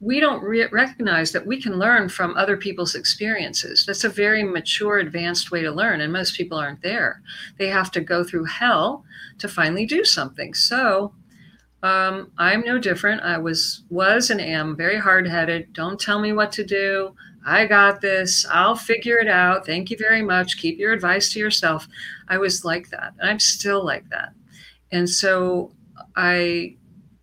[0.00, 3.84] We don't re- recognize that we can learn from other people's experiences.
[3.86, 7.22] That's a very mature, advanced way to learn, and most people aren't there.
[7.58, 9.04] They have to go through hell
[9.38, 10.52] to finally do something.
[10.54, 11.14] So
[11.82, 13.22] um, I'm no different.
[13.22, 15.72] I was was and am very hard headed.
[15.72, 17.14] Don't tell me what to do.
[17.44, 18.44] I got this.
[18.50, 19.64] I'll figure it out.
[19.64, 20.58] Thank you very much.
[20.58, 21.88] Keep your advice to yourself.
[22.28, 23.14] I was like that.
[23.18, 24.34] And I'm still like that.
[24.92, 25.72] And so
[26.16, 26.76] I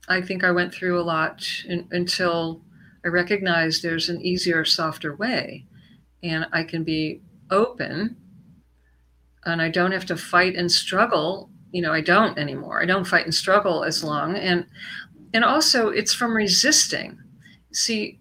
[0.08, 2.62] I think I went through a lot in, until
[3.06, 5.66] I recognized there's an easier, softer way.
[6.24, 8.18] And I can be open
[9.46, 12.82] and I don't have to fight and struggle you know i don't anymore.
[12.82, 14.36] I don't fight and struggle as long.
[14.36, 14.66] And
[15.34, 17.18] and also it's from resisting.
[17.74, 18.20] See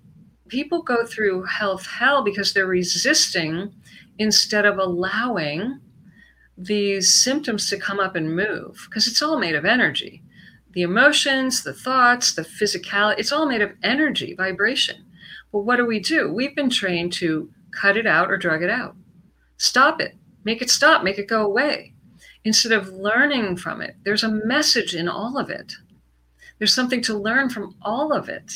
[0.48, 3.72] people go through health hell because they're resisting
[4.18, 5.80] instead of allowing
[6.56, 10.22] these symptoms to come up and move because it's all made of energy.
[10.72, 15.04] The emotions the thoughts the physicality it's all made of energy vibration.
[15.52, 16.32] But what do we do?
[16.32, 18.96] We've been trained to cut it out or drug it out.
[19.58, 20.16] Stop it.
[20.44, 21.02] Make it stop.
[21.02, 21.94] Make it go away
[22.46, 23.96] instead of learning from it.
[24.04, 25.72] There's a message in all of it.
[26.58, 28.52] There's something to learn from all of it.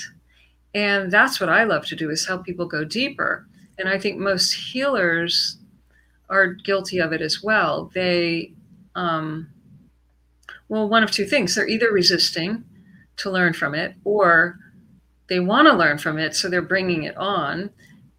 [0.72, 3.48] And that's what I love to do is help people go deeper.
[3.78, 5.58] And I think most healers
[6.28, 7.90] are guilty of it as well.
[7.92, 8.52] They,
[8.94, 9.48] um,
[10.68, 11.56] well, one of two things.
[11.56, 12.64] They're either resisting
[13.16, 14.56] to learn from it or
[15.28, 16.36] they want to learn from it.
[16.36, 17.70] So they're bringing it on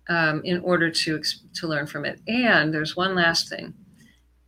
[0.09, 1.21] um, in order to,
[1.53, 2.19] to learn from it.
[2.27, 3.73] And there's one last thing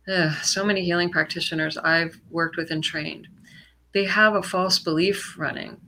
[0.08, 3.28] ugh, so many healing practitioners I've worked with and trained,
[3.92, 5.80] they have a false belief running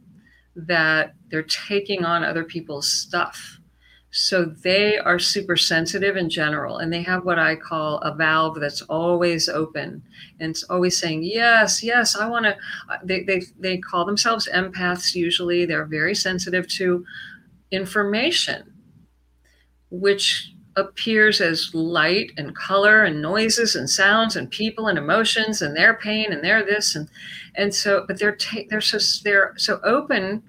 [0.55, 3.59] that they're taking on other people's stuff.
[4.11, 8.59] So they are super sensitive in general, and they have what I call a valve
[8.59, 10.03] that's always open
[10.41, 12.57] and it's always saying, Yes, yes, I want to.
[12.89, 15.67] Uh, they, they, they call themselves empaths usually.
[15.67, 17.05] They're very sensitive to
[17.71, 18.73] information,
[19.91, 25.77] which appears as light and color and noises and sounds and people and emotions and
[25.77, 27.09] their pain and their this and
[27.55, 30.43] and so but they're ta- they're so they're so open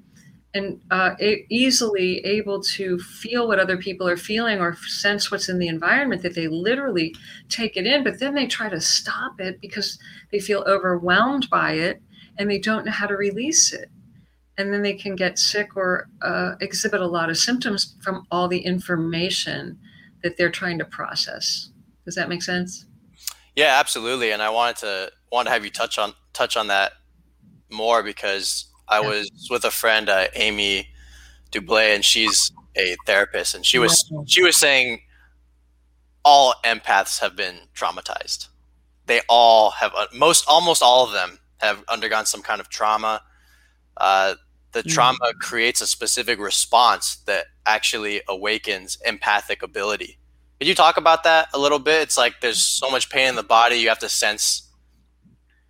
[0.54, 5.50] and uh, a- easily able to feel what other people are feeling or sense what's
[5.50, 7.16] in the environment that they literally
[7.50, 9.98] take it in but then they try to stop it because
[10.32, 12.02] they feel overwhelmed by it
[12.38, 13.90] and they don't know how to release it.
[14.58, 18.48] And then they can get sick or uh, exhibit a lot of symptoms from all
[18.48, 19.78] the information
[20.23, 21.69] that they're trying to process.
[22.06, 22.86] Does that make sense?
[23.56, 24.32] Yeah, absolutely.
[24.32, 26.93] And I wanted to want to have you touch on touch on that
[27.69, 29.10] more because I yeah.
[29.10, 30.88] was with a friend, uh, Amy
[31.51, 34.21] Dublé, and she's a therapist, and she was yeah.
[34.27, 35.01] she was saying
[36.23, 38.47] all empaths have been traumatized.
[39.06, 43.21] They all have uh, most almost all of them have undergone some kind of trauma.
[43.95, 44.36] Uh,
[44.78, 44.94] the mm.
[44.94, 50.20] trauma creates a specific response that actually awakens empathic ability.
[50.60, 52.02] Could you talk about that a little bit?
[52.04, 54.70] It's like there's so much pain in the body, you have to sense.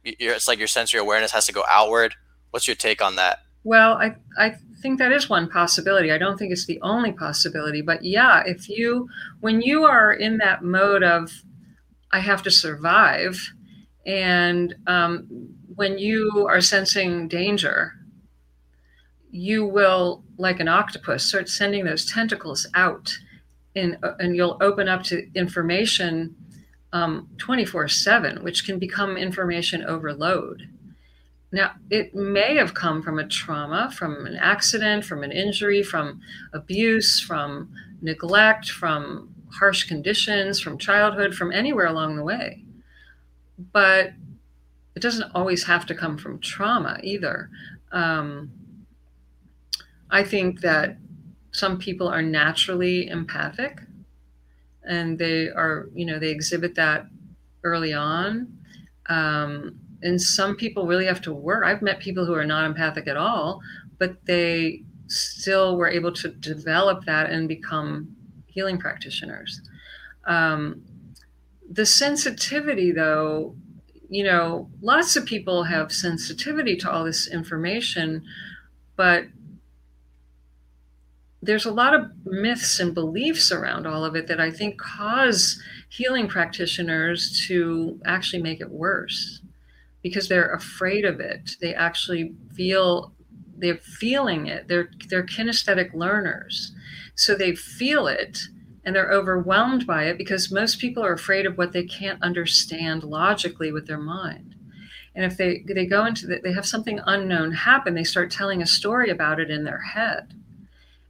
[0.03, 2.15] It's like your sensory awareness has to go outward.
[2.51, 3.39] What's your take on that?
[3.63, 6.11] Well, I I think that is one possibility.
[6.11, 10.37] I don't think it's the only possibility, but yeah, if you, when you are in
[10.37, 11.31] that mode of,
[12.11, 13.51] I have to survive,
[14.05, 15.27] and um,
[15.75, 17.96] when you are sensing danger,
[19.37, 23.15] you will, like an octopus, start sending those tentacles out,
[23.75, 26.35] and, and you'll open up to information
[26.91, 30.67] um, 24 7, which can become information overload.
[31.51, 36.19] Now, it may have come from a trauma, from an accident, from an injury, from
[36.53, 37.69] abuse, from
[38.01, 42.63] neglect, from harsh conditions, from childhood, from anywhere along the way.
[43.71, 44.13] But
[44.95, 47.49] it doesn't always have to come from trauma either.
[47.91, 48.51] Um,
[50.09, 50.97] I think that
[51.51, 53.79] some people are naturally empathic
[54.87, 57.07] and they are, you know, they exhibit that
[57.63, 58.57] early on.
[59.09, 61.65] Um, and some people really have to work.
[61.65, 63.61] I've met people who are not empathic at all,
[63.97, 68.15] but they still were able to develop that and become
[68.45, 69.61] healing practitioners.
[70.25, 70.83] Um,
[71.69, 73.55] the sensitivity, though,
[74.09, 78.23] you know, lots of people have sensitivity to all this information,
[78.95, 79.25] but
[81.47, 85.59] there's a lot of myths and beliefs around all of it that I think cause
[85.87, 89.41] healing practitioners to actually make it worse
[90.03, 91.55] because they're afraid of it.
[91.61, 93.13] They actually feel
[93.57, 94.67] they're feeling it.
[94.67, 96.73] They're they're kinesthetic learners.
[97.15, 98.39] So they feel it
[98.83, 103.03] and they're overwhelmed by it because most people are afraid of what they can't understand
[103.03, 104.53] logically with their mind.
[105.15, 108.61] And if they they go into that, they have something unknown happen, they start telling
[108.61, 110.33] a story about it in their head.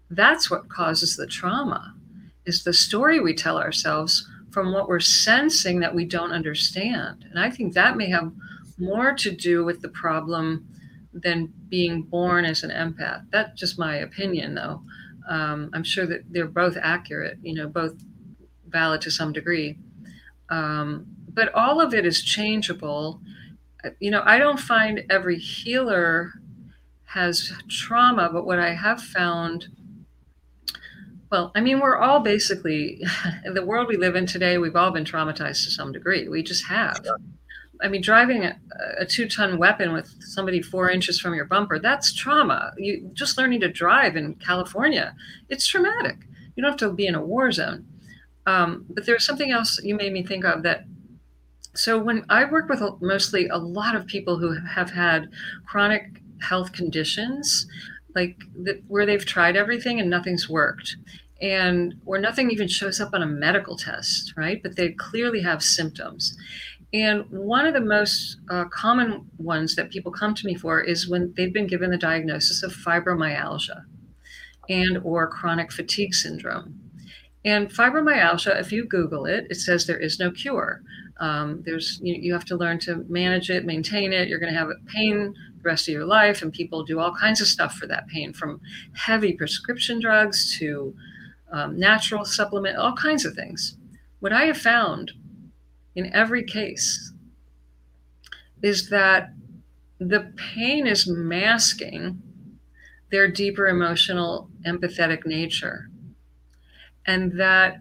[0.10, 1.94] That's what causes the trauma.
[2.46, 7.26] Is the story we tell ourselves from what we're sensing that we don't understand.
[7.30, 8.32] And I think that may have
[8.78, 10.66] more to do with the problem
[11.14, 13.26] than being born as an empath.
[13.32, 14.82] That's just my opinion, though.
[15.30, 17.94] Um, I'm sure that they're both accurate, you know, both
[18.68, 19.78] valid to some degree.
[20.50, 23.20] Um, but all of it is changeable.
[24.00, 26.32] You know, I don't find every healer
[27.06, 29.68] has trauma, but what I have found
[31.32, 33.02] well, I mean, we're all basically,
[33.46, 36.28] in the world we live in today, we've all been traumatized to some degree.
[36.28, 37.02] We just have.
[37.04, 37.18] Sure.
[37.82, 38.58] I mean, driving a,
[39.00, 42.72] a two ton weapon with somebody four inches from your bumper, that's trauma.
[42.78, 45.16] You just learning to drive in California,
[45.50, 46.18] it's traumatic.
[46.56, 47.86] You don't have to be in a war zone.
[48.48, 50.86] Um, but there's something else you made me think of that.
[51.76, 55.30] So, when I work with mostly a lot of people who have had
[55.68, 57.68] chronic health conditions,
[58.18, 60.98] like that, where they've tried everything and nothing's worked,
[61.42, 64.62] and where nothing even shows up on a medical test, right?
[64.62, 66.36] But they clearly have symptoms.
[66.94, 71.10] And one of the most uh, common ones that people come to me for is
[71.10, 73.84] when they've been given the diagnosis of fibromyalgia
[74.70, 76.80] and or chronic fatigue syndrome.
[77.46, 80.82] And fibromyalgia, if you Google it, it says there is no cure.
[81.20, 84.28] Um, there's you, you have to learn to manage it, maintain it.
[84.28, 85.34] You're going to have pain
[85.68, 88.60] rest of your life, and people do all kinds of stuff for that pain, from
[88.94, 90.96] heavy prescription drugs to
[91.52, 93.78] um, natural supplement, all kinds of things.
[94.20, 95.12] What I have found
[95.96, 97.14] in every case
[98.62, 99.34] is that
[100.00, 102.22] the pain is masking
[103.12, 105.90] their deeper emotional empathetic nature
[107.06, 107.78] and that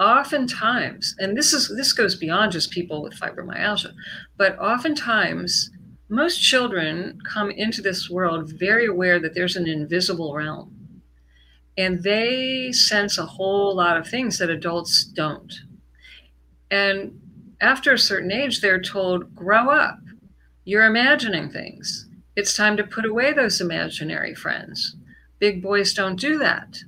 [0.00, 3.92] oftentimes and this is this goes beyond just people with fibromyalgia
[4.36, 5.70] but oftentimes
[6.08, 10.74] most children come into this world very aware that there's an invisible realm
[11.76, 15.52] and they sense a whole lot of things that adults don't
[16.70, 17.18] and
[17.60, 19.98] after a certain age, they're told, grow up.
[20.64, 22.08] You're imagining things.
[22.36, 24.96] It's time to put away those imaginary friends.
[25.38, 26.78] Big boys don't do that.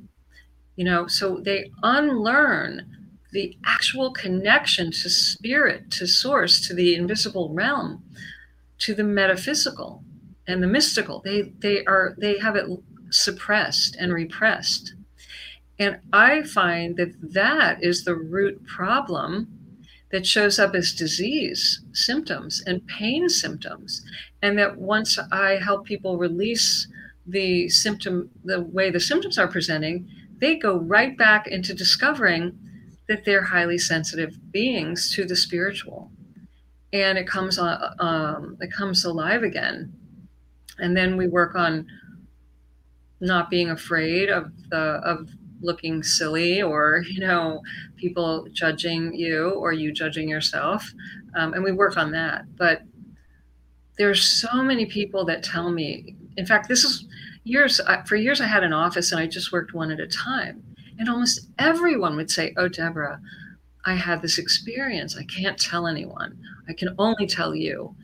[0.76, 2.87] You know, so they unlearn
[3.33, 8.02] the actual connection to spirit, to source, to the invisible realm,
[8.80, 10.04] to the metaphysical
[10.46, 11.22] and the mystical.
[11.24, 12.66] They they are they have it
[13.10, 14.94] suppressed and repressed.
[15.78, 19.48] And I find that that is the root problem
[20.10, 24.04] that shows up as disease symptoms and pain symptoms.
[24.42, 26.87] And that once I help people release
[27.26, 30.08] the symptom, the way the symptoms are presenting,
[30.38, 32.58] they go right back into discovering
[33.08, 36.10] that they're highly sensitive beings to the spiritual.
[36.92, 39.92] And it comes on, uh, um, it comes alive again.
[40.78, 41.86] And then we work on
[43.20, 45.28] not being afraid of the of
[45.60, 47.60] looking silly or you know
[47.96, 50.90] people judging you or you judging yourself
[51.36, 52.80] um, and we work on that but
[53.98, 57.06] there's so many people that tell me in fact this is
[57.44, 60.62] years for years I had an office and I just worked one at a time.
[60.98, 63.20] And almost everyone would say, "Oh, Deborah,
[63.85, 65.16] I had this experience.
[65.16, 66.38] I can't tell anyone.
[66.68, 67.94] I can only tell you."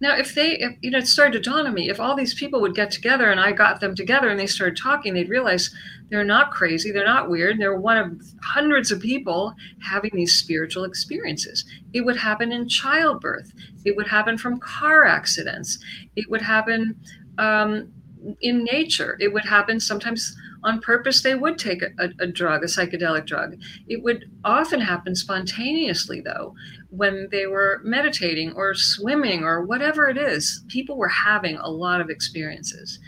[0.00, 2.34] Now, if they, if, you know, it started to dawn on me, if all these
[2.34, 5.74] people would get together and I got them together and they started talking, they'd realize
[6.08, 10.84] they're not crazy, they're not weird, they're one of hundreds of people having these spiritual
[10.84, 11.64] experiences.
[11.92, 13.52] It would happen in childbirth,
[13.84, 15.78] it would happen from car accidents,
[16.14, 16.96] it would happen
[17.38, 17.92] um,
[18.40, 22.66] in nature, it would happen sometimes on purpose they would take a, a, drug, a
[22.66, 23.56] psychedelic drug.
[23.86, 26.54] It would often happen spontaneously, though,
[26.90, 30.64] when they were meditating or swimming or whatever it is.
[30.68, 32.98] People were having a lot of experiences.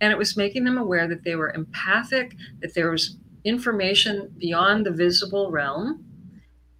[0.00, 4.86] And it was making them aware that they were empathic, that there was information beyond
[4.86, 6.04] the visible realm,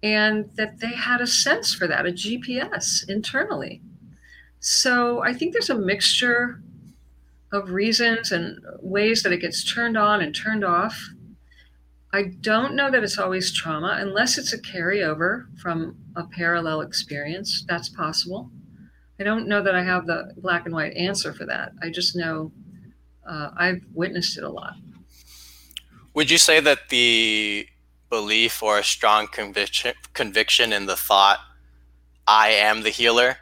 [0.03, 3.81] and that they had a sense for that, a GPS internally.
[4.59, 6.61] So I think there's a mixture
[7.51, 11.09] of reasons and ways that it gets turned on and turned off.
[12.13, 17.63] I don't know that it's always trauma, unless it's a carryover from a parallel experience.
[17.67, 18.51] That's possible.
[19.19, 21.73] I don't know that I have the black and white answer for that.
[21.81, 22.51] I just know
[23.27, 24.73] uh, I've witnessed it a lot.
[26.13, 27.67] Would you say that the
[28.09, 31.39] belief or a strong conviction conviction in the thought
[32.27, 33.37] "I am the healer"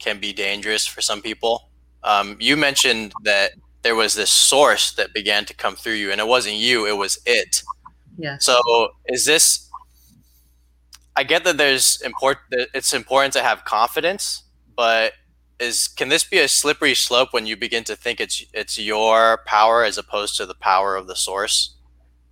[0.00, 1.67] can be dangerous for some people?
[2.08, 3.52] Um, you mentioned that
[3.82, 6.96] there was this source that began to come through you, and it wasn't you; it
[6.96, 7.62] was it.
[8.16, 8.38] Yeah.
[8.40, 8.58] So,
[9.06, 9.68] is this?
[11.14, 12.68] I get that there's important.
[12.74, 14.42] It's important to have confidence,
[14.74, 15.12] but
[15.60, 19.40] is can this be a slippery slope when you begin to think it's it's your
[19.44, 21.74] power as opposed to the power of the source?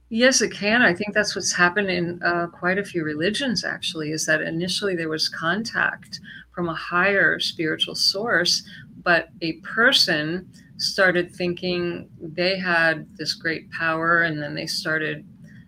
[0.09, 0.83] Yes, it can.
[0.83, 3.63] I think that's what's happened in uh, quite a few religions.
[3.63, 6.21] Actually, is that initially there was contact
[6.55, 8.63] from a higher spiritual source,
[9.07, 15.27] but a person started thinking they had this great power and then they started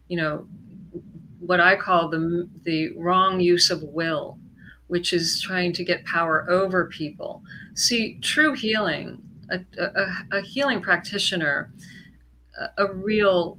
[0.08, 0.46] you know
[1.38, 4.38] what i call the the wrong use of will
[4.88, 7.42] which is trying to get power over people.
[7.74, 11.72] See true healing a, a, a healing practitioner
[12.58, 13.58] a, a real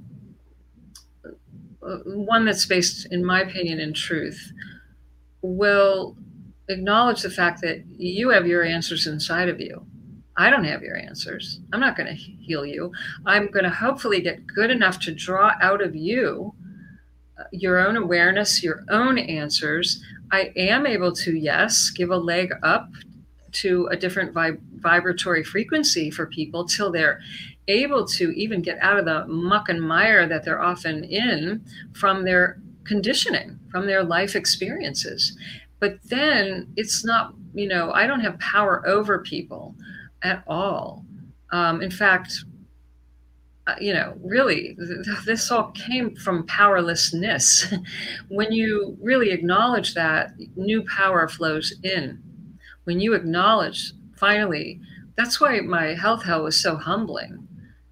[1.82, 4.52] uh, one that's based in my opinion in truth
[5.42, 6.16] will
[6.70, 9.86] acknowledge the fact that you have your answers inside of you.
[10.38, 11.60] I don't have your answers.
[11.74, 12.92] I'm not going to heal you.
[13.26, 16.54] I'm going to hopefully get good enough to draw out of you
[17.38, 20.02] uh, your own awareness, your own answers.
[20.32, 22.90] I am able to, yes, give a leg up
[23.52, 27.20] to a different vib- vibratory frequency for people till they're
[27.68, 31.64] able to even get out of the muck and mire that they're often in
[31.94, 35.38] from their conditioning, from their life experiences.
[35.80, 39.76] But then it's not, you know, I don't have power over people
[40.24, 41.06] at all.
[41.52, 42.34] Um, in fact,
[43.68, 47.72] uh, you know, really, th- this all came from powerlessness.
[48.28, 52.22] when you really acknowledge that, new power flows in.
[52.86, 54.82] When you acknowledge, finally,
[55.16, 57.48] that's why my health hell was so humbling.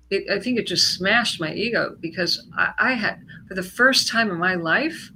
[0.09, 4.07] It, I think it just smashed my ego because I, I had, for the first
[4.07, 5.11] time in my life,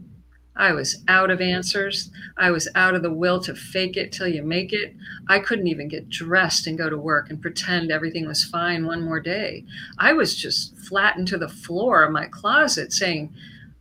[0.55, 2.11] I was out of answers.
[2.37, 4.93] I was out of the will to fake it till you make it.
[5.27, 9.01] I couldn't even get dressed and go to work and pretend everything was fine one
[9.01, 9.65] more day.
[9.97, 13.33] I was just flattened to the floor of my closet saying,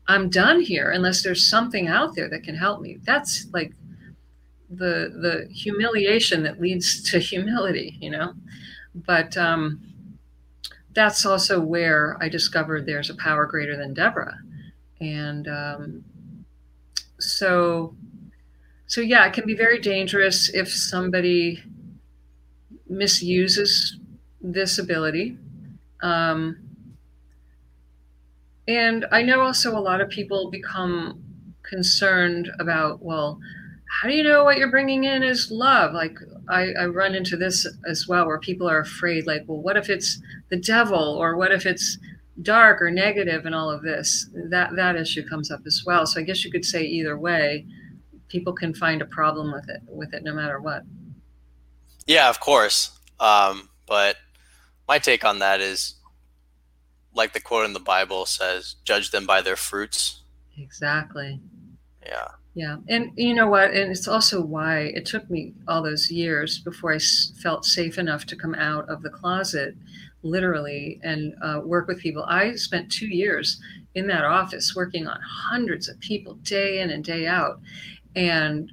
[0.07, 2.99] I'm done here unless there's something out there that can help me.
[3.05, 3.73] That's like
[4.69, 8.35] the the humiliation that leads to humility, you know.
[8.95, 9.81] But um,
[10.95, 14.39] that's also where I discovered there's a power greater than Deborah,
[15.01, 16.05] and um,
[17.41, 17.95] so
[18.87, 21.63] so yeah it can be very dangerous if somebody
[22.89, 23.99] misuses
[24.43, 25.39] this ability.
[26.03, 26.57] Um,
[28.69, 31.23] and i know also a lot of people become
[31.63, 33.39] concerned about well
[33.91, 35.93] how do you know what you're bringing in is love?
[35.93, 36.17] Like
[36.49, 39.91] I, I run into this as well where people are afraid like well what if
[39.91, 41.99] it's the devil or what if it's
[42.43, 46.07] dark or negative in all of this that that issue comes up as well.
[46.07, 47.67] So i guess you could say either way
[48.29, 50.83] people can find a problem with it with it no matter what.
[52.07, 52.99] Yeah of course.
[53.19, 54.17] Um, but
[54.89, 55.97] my take on that is
[57.15, 60.23] like the quote in the bible says judge them by their fruits.
[60.57, 61.41] Exactly.
[62.07, 62.29] Yeah.
[62.55, 62.77] Yeah.
[62.89, 63.71] And you know what?
[63.71, 66.99] And it's also why it took me all those years before i
[67.43, 69.75] felt safe enough to come out of the closet
[70.23, 72.25] literally and uh, work with people.
[72.25, 73.61] I spent two years
[73.95, 77.61] in that office working on hundreds of people day in and day out.
[78.15, 78.71] And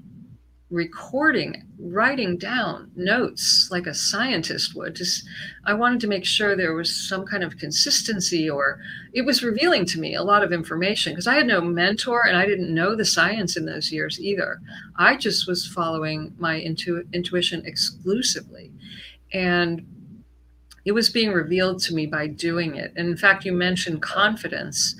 [0.69, 4.95] recording, writing down notes like a scientist would.
[4.95, 5.23] Just,
[5.65, 8.79] I wanted to make sure there was some kind of consistency, or
[9.13, 12.35] it was revealing to me a lot of information because I had no mentor and
[12.35, 14.59] I didn't know the science in those years either.
[14.97, 18.73] I just was following my intu- intuition exclusively,
[19.31, 19.85] and
[20.87, 22.93] it was being revealed to me by doing it.
[22.95, 24.95] And in fact, you mentioned confidence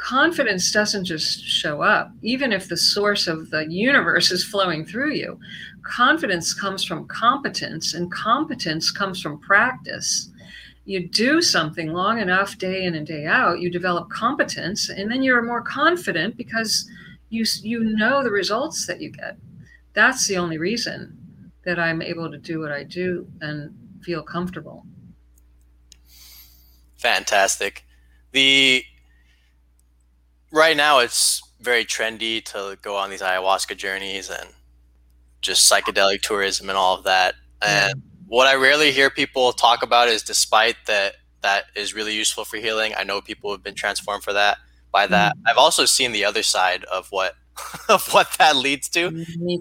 [0.00, 5.12] confidence doesn't just show up, even if the source of the universe is flowing through
[5.12, 5.38] you.
[5.82, 10.30] Confidence comes from competence, and competence comes from practice.
[10.86, 15.22] You do something long enough, day in and day out, you develop competence, and then
[15.22, 16.88] you're more confident because
[17.28, 19.36] you you know the results that you get.
[19.92, 24.86] That's the only reason that I'm able to do what I do and feel comfortable.
[27.00, 27.84] Fantastic.
[28.32, 28.84] The
[30.52, 34.50] right now it's very trendy to go on these ayahuasca journeys and
[35.40, 37.36] just psychedelic tourism and all of that.
[37.62, 42.44] And what I rarely hear people talk about is despite that that is really useful
[42.44, 42.92] for healing.
[42.94, 44.58] I know people have been transformed for that
[44.92, 45.36] by that.
[45.36, 45.48] Mm-hmm.
[45.48, 47.34] I've also seen the other side of what
[47.88, 49.10] of what that leads to.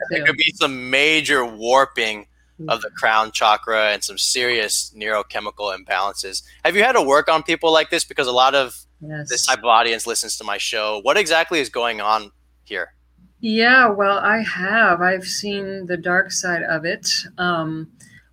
[0.09, 2.27] There could be some major warping
[2.67, 6.43] of the crown chakra and some serious neurochemical imbalances.
[6.65, 8.03] Have you had to work on people like this?
[8.03, 9.29] Because a lot of yes.
[9.29, 10.99] this type of audience listens to my show.
[11.03, 12.31] What exactly is going on
[12.63, 12.93] here?
[13.41, 15.01] Yeah, well, I have.
[15.01, 17.09] I've seen the dark side of it.
[17.37, 17.89] Um,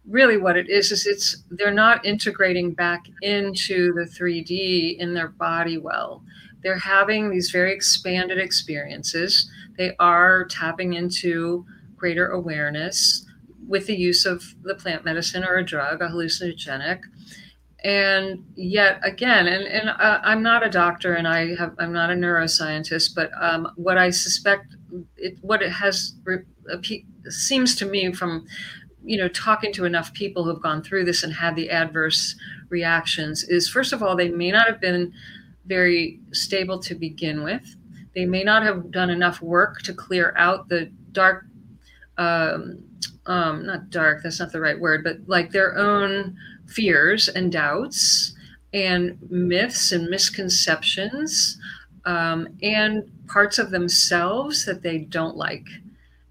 [0.09, 5.29] really, what it is is it's they're not integrating back into the 3D in their
[5.29, 6.25] body well.
[6.63, 9.49] They're having these very expanded experiences.
[9.79, 11.65] They are tapping into
[11.97, 13.26] greater awareness
[13.67, 17.01] with the use of the plant medicine or a drug, a hallucinogenic.
[17.85, 22.11] And yet again and, and uh, i'm not a doctor and i have i'm not
[22.11, 24.75] a neuroscientist but um, what i suspect
[25.17, 28.45] it, what it has re- seems to me from
[29.05, 32.35] you know talking to enough people who've gone through this and had the adverse
[32.71, 35.13] reactions is first of all they may not have been
[35.67, 37.77] very stable to begin with.
[38.15, 41.45] They may not have done enough work to clear out the dark
[42.17, 42.85] um,
[43.27, 48.35] um, not dark that's not the right word but like their own fears and doubts
[48.73, 51.59] and myths and misconceptions
[52.05, 55.67] um, and parts of themselves that they don't like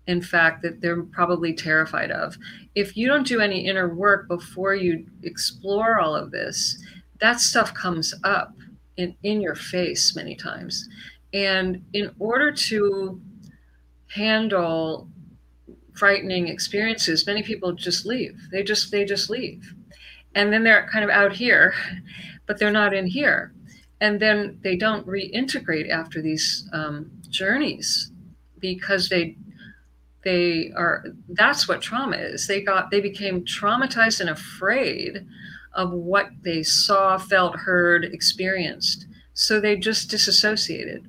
[0.07, 2.37] in fact that they're probably terrified of.
[2.75, 6.77] If you don't do any inner work before you explore all of this
[7.21, 8.53] that stuff comes up
[8.97, 10.87] in, in your face many times.
[11.33, 13.21] And in order to
[14.07, 15.09] handle
[15.95, 18.37] frightening experiences many people just leave.
[18.51, 19.73] They just they just leave.
[20.35, 21.73] And then they're kind of out here,
[22.45, 23.53] but they're not in here.
[24.01, 28.11] And then they don't reintegrate after these um, journeys
[28.59, 29.37] because they
[30.23, 32.47] they are that's what trauma is.
[32.47, 35.25] They got they became traumatized and afraid
[35.73, 39.07] of what they saw felt heard experienced.
[39.33, 41.07] So they just disassociated.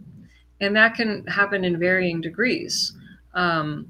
[0.61, 2.93] And that can happen in varying degrees.
[3.35, 3.87] Um,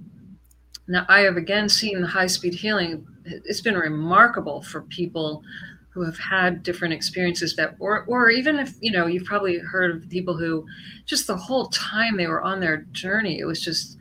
[0.89, 3.07] now i have again seen the high speed healing.
[3.25, 5.43] It's been remarkable for people
[5.91, 9.97] who have had different experiences that or or even if you know you've probably heard
[9.97, 10.65] of people who
[11.07, 13.97] just the whole time they were on their journey it was just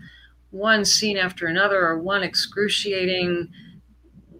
[0.51, 3.47] one scene after another or one excruciating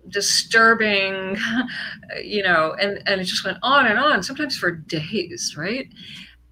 [0.09, 1.37] disturbing
[2.23, 5.87] you know and and it just went on and on sometimes for days right?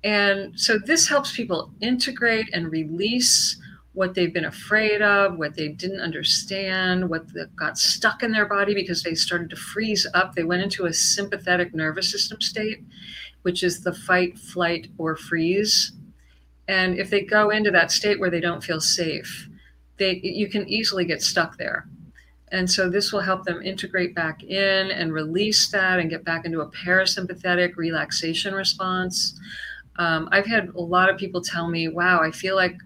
[0.05, 3.57] And so this helps people integrate and release
[3.93, 7.25] what they've been afraid of, what they didn't understand, what
[7.55, 10.33] got stuck in their body because they started to freeze up.
[10.33, 12.83] They went into a sympathetic nervous system state,
[13.43, 15.91] which is the fight, flight, or freeze.
[16.67, 19.47] And if they go into that state where they don't feel safe,
[19.97, 21.87] they you can easily get stuck there.
[22.51, 26.45] And so this will help them integrate back in and release that and get back
[26.45, 29.39] into a parasympathetic relaxation response.
[29.97, 32.77] Um, I've had a lot of people tell me, wow, I feel like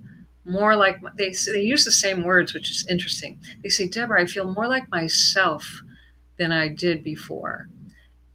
[0.48, 3.40] more like they they use the same words, which is interesting.
[3.62, 5.82] They say, Deborah, I feel more like myself
[6.38, 7.68] than I did before,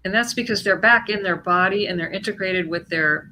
[0.04, 3.30] and that's because they're back in their body and they're integrated with their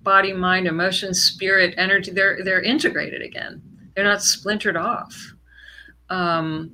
[0.00, 2.10] body, mind, emotions, spirit, energy.
[2.10, 3.62] They're they're integrated again.
[3.94, 5.34] They're not splintered off.
[6.08, 6.72] Um,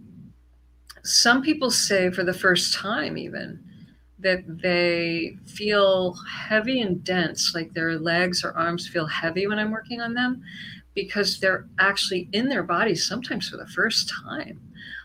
[1.02, 3.64] some people say for the first time, even
[4.20, 9.70] that they feel heavy and dense, like their legs or arms feel heavy when I'm
[9.70, 10.42] working on them
[11.02, 14.60] because they're actually in their bodies sometimes for the first time.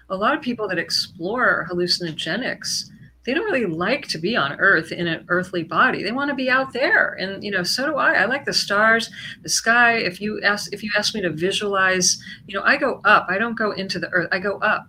[0.09, 2.89] A lot of people that explore hallucinogenics
[3.25, 6.03] they don't really like to be on earth in an earthly body.
[6.03, 8.13] They want to be out there and you know so do i.
[8.13, 9.09] I like the stars
[9.41, 9.97] the sky.
[9.97, 13.25] If you ask if you ask me to visualize you know i go up.
[13.27, 14.29] I don't go into the earth.
[14.31, 14.87] I go up.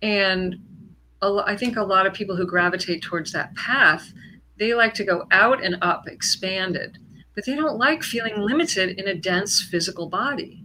[0.00, 0.56] And
[1.22, 4.12] i think a lot of people who gravitate towards that path
[4.58, 6.98] they like to go out and up expanded
[7.34, 10.64] but they don't like feeling limited in a dense physical body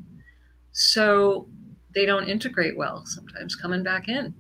[0.72, 1.48] so
[1.94, 4.34] they don't integrate well sometimes coming back in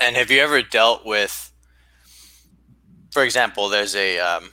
[0.00, 1.52] and have you ever dealt with,
[3.12, 4.50] for example, there's a um,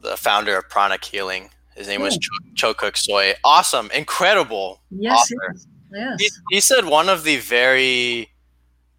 [0.00, 1.50] the founder of Pranic Healing.
[1.74, 2.16] His name was
[2.54, 3.34] Choa, Kok Sui.
[3.42, 4.80] Awesome, incredible.
[4.90, 5.66] Yes, yes.
[5.92, 6.20] yes.
[6.20, 8.28] He, he, said one of the very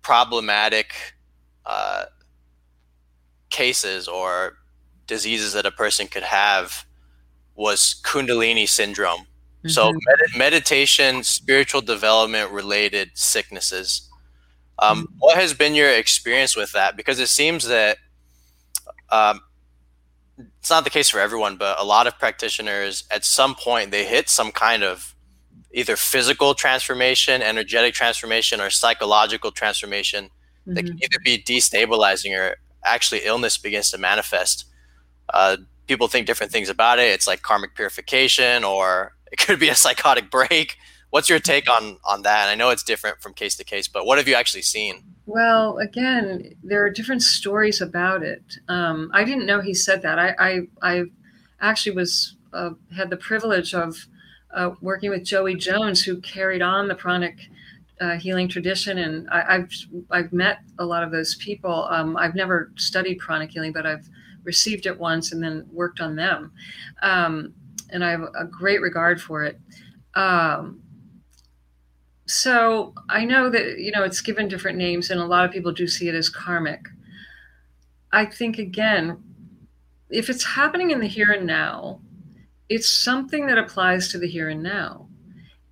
[0.02, 0.94] problematic
[1.66, 2.06] uh,
[3.50, 4.58] cases or
[5.08, 6.86] diseases that a person could have
[7.56, 9.22] was Kundalini syndrome.
[9.22, 9.70] Mm-hmm.
[9.70, 14.10] So med- meditation, spiritual development related sicknesses.
[14.80, 15.16] Um, mm-hmm.
[15.20, 16.98] what has been your experience with that?
[16.98, 17.98] Because it seems that
[19.10, 19.42] um,
[20.38, 24.06] it's not the case for everyone, but a lot of practitioners at some point they
[24.06, 25.16] hit some kind of
[25.72, 30.74] either physical transformation, energetic transformation, or psychological transformation mm-hmm.
[30.74, 31.04] that can mm-hmm.
[31.04, 34.66] either be destabilizing or actually illness begins to manifest.
[35.34, 35.58] Uh,
[35.88, 37.10] people think different things about it.
[37.10, 40.78] It's like karmic purification, or it could be a psychotic break.
[41.10, 42.50] What's your take on on that?
[42.50, 45.04] I know it's different from case to case, but what have you actually seen?
[45.26, 48.44] Well, again, there are different stories about it.
[48.68, 50.20] Um, I didn't know he said that.
[50.20, 51.04] I I, I
[51.62, 54.08] actually was uh, had the privilege of
[54.54, 57.40] uh, working with Joey Jones, who carried on the pranic
[58.02, 59.70] uh, healing tradition, and I, have
[60.12, 61.88] I've met a lot of those people.
[61.90, 64.08] Um, I've never studied pranic healing, but I've
[64.46, 66.52] received it once and then worked on them,
[67.02, 67.54] um,
[67.90, 69.60] and I have a great regard for it.
[70.14, 70.82] Um,
[72.28, 75.72] so I know that you know it's given different names, and a lot of people
[75.72, 76.88] do see it as karmic.
[78.12, 79.22] I think again,
[80.10, 82.00] if it's happening in the here and now,
[82.70, 85.08] it's something that applies to the here and now.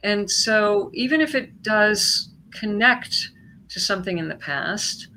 [0.03, 3.30] And so even if it does connect
[3.69, 5.07] to something in the past,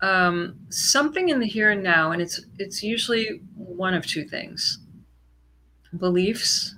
[0.00, 4.78] um, something in the here and now, and it's it's usually one of two things:
[5.96, 6.74] beliefs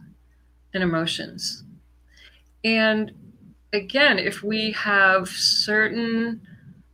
[0.72, 1.64] and emotions.
[2.64, 3.12] And
[3.72, 6.40] again, if we have certain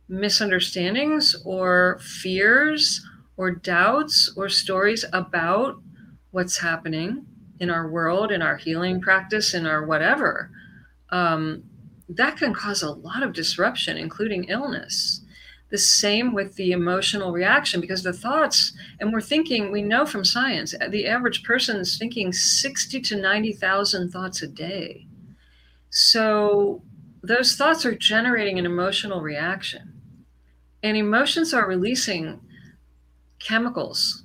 [0.07, 3.05] misunderstandings or fears
[3.37, 5.81] or doubts or stories about
[6.31, 7.25] what's happening
[7.59, 10.51] in our world, in our healing practice, in our whatever,
[11.09, 11.63] um,
[12.09, 15.21] that can cause a lot of disruption, including illness.
[15.75, 20.23] The same with the emotional reaction, because the thoughts, and we're thinking, we know from
[20.23, 25.05] science, the average person is thinking 60 to 90,000 thoughts a day.
[25.89, 26.81] So
[27.21, 29.99] those thoughts are generating an emotional reaction.
[30.81, 32.39] And emotions are releasing
[33.39, 34.23] chemicals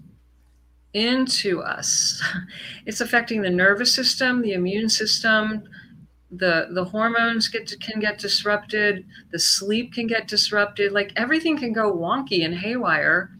[0.94, 2.22] into us.
[2.86, 5.64] It's affecting the nervous system, the immune system,
[6.30, 11.58] the the hormones get to, can get disrupted, the sleep can get disrupted, like everything
[11.58, 13.30] can go wonky and haywire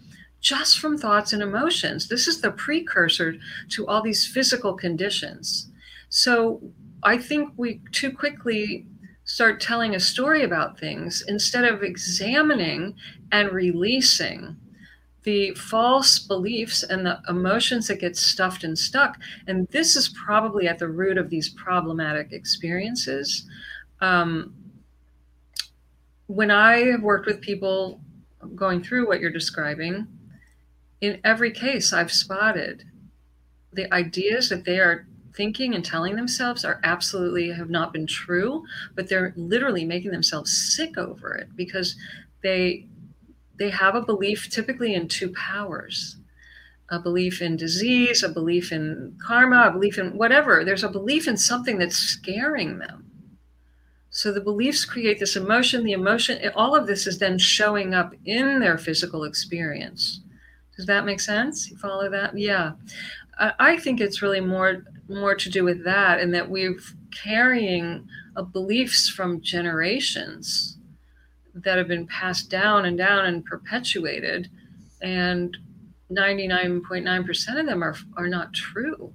[0.40, 2.08] just from thoughts and emotions.
[2.08, 3.36] This is the precursor
[3.70, 5.70] to all these physical conditions.
[6.08, 6.62] So
[7.02, 8.86] I think we too quickly
[9.24, 12.96] start telling a story about things instead of examining
[13.30, 14.56] and releasing
[15.22, 19.18] the false beliefs and the emotions that get stuffed and stuck.
[19.46, 23.46] And this is probably at the root of these problematic experiences.
[24.00, 24.54] Um,
[26.26, 28.00] when I have worked with people
[28.54, 30.06] going through what you're describing,
[31.00, 32.84] in every case, I've spotted
[33.72, 38.64] the ideas that they are thinking and telling themselves are absolutely have not been true,
[38.94, 41.96] but they're literally making themselves sick over it because
[42.42, 42.86] they
[43.60, 46.16] they have a belief typically in two powers
[46.92, 50.64] a belief in disease, a belief in karma, a belief in whatever.
[50.64, 53.08] There's a belief in something that's scaring them.
[54.08, 55.84] So the beliefs create this emotion.
[55.84, 60.20] The emotion, all of this is then showing up in their physical experience.
[60.76, 61.70] Does that make sense?
[61.70, 62.36] You follow that?
[62.36, 62.72] Yeah.
[63.38, 66.76] I think it's really more more to do with that, and that we're
[67.12, 68.08] carrying
[68.52, 70.76] beliefs from generations
[71.54, 74.48] that have been passed down and down and perpetuated,
[75.02, 75.56] and
[76.10, 79.12] 99.9% of them are are not true.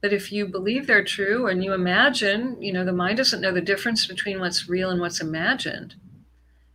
[0.00, 3.52] But if you believe they're true and you imagine, you know, the mind doesn't know
[3.52, 5.94] the difference between what's real and what's imagined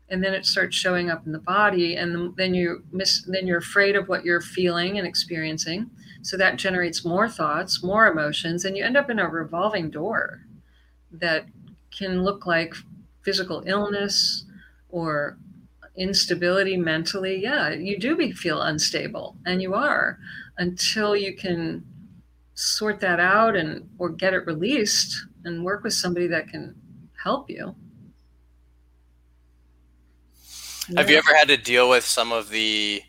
[0.09, 3.57] and then it starts showing up in the body and then you miss then you're
[3.57, 5.89] afraid of what you're feeling and experiencing
[6.21, 10.41] so that generates more thoughts more emotions and you end up in a revolving door
[11.11, 11.45] that
[11.91, 12.75] can look like
[13.27, 14.45] physical illness
[14.87, 15.37] or
[15.97, 20.17] instability mentally, yeah, you do be, feel unstable, and you are
[20.57, 21.83] until you can
[22.53, 26.73] sort that out and or get it released and work with somebody that can
[27.21, 27.75] help you.
[30.95, 33.01] Have you ever had to deal with some of the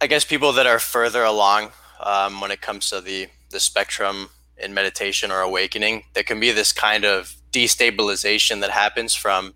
[0.00, 4.28] I guess people that are further along um, when it comes to the the spectrum
[4.58, 9.54] in meditation or awakening, there can be this kind of destabilization that happens from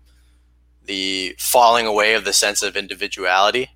[0.85, 3.69] the falling away of the sense of individuality.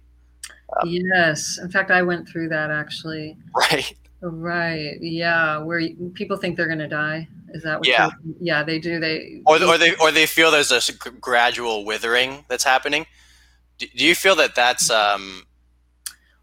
[0.81, 3.37] Um, yes, in fact, I went through that actually.
[3.55, 3.93] Right.
[4.21, 4.97] Right.
[5.01, 5.81] Yeah, where
[6.13, 7.27] people think they're going to die.
[7.49, 7.87] Is that what?
[7.87, 8.09] Yeah.
[8.41, 8.99] Yeah, they do.
[8.99, 13.05] They or or they or they feel there's a gradual withering that's happening.
[13.77, 15.43] Do, do you feel that that's um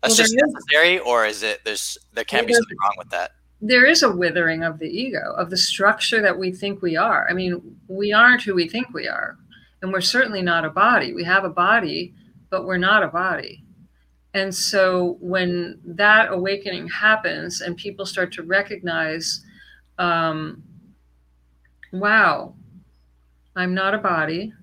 [0.00, 3.10] that's well, just necessary, or is it there's there can't well, be something wrong with
[3.10, 3.32] that?
[3.64, 7.28] There is a withering of the ego, of the structure that we think we are.
[7.30, 9.38] I mean, we aren't who we think we are,
[9.80, 11.12] and we're certainly not a body.
[11.12, 12.12] We have a body,
[12.50, 13.62] but we're not a body.
[14.34, 19.44] And so when that awakening happens and people start to recognize,
[19.98, 20.62] um,
[21.92, 22.54] wow,
[23.54, 24.54] I'm not a body,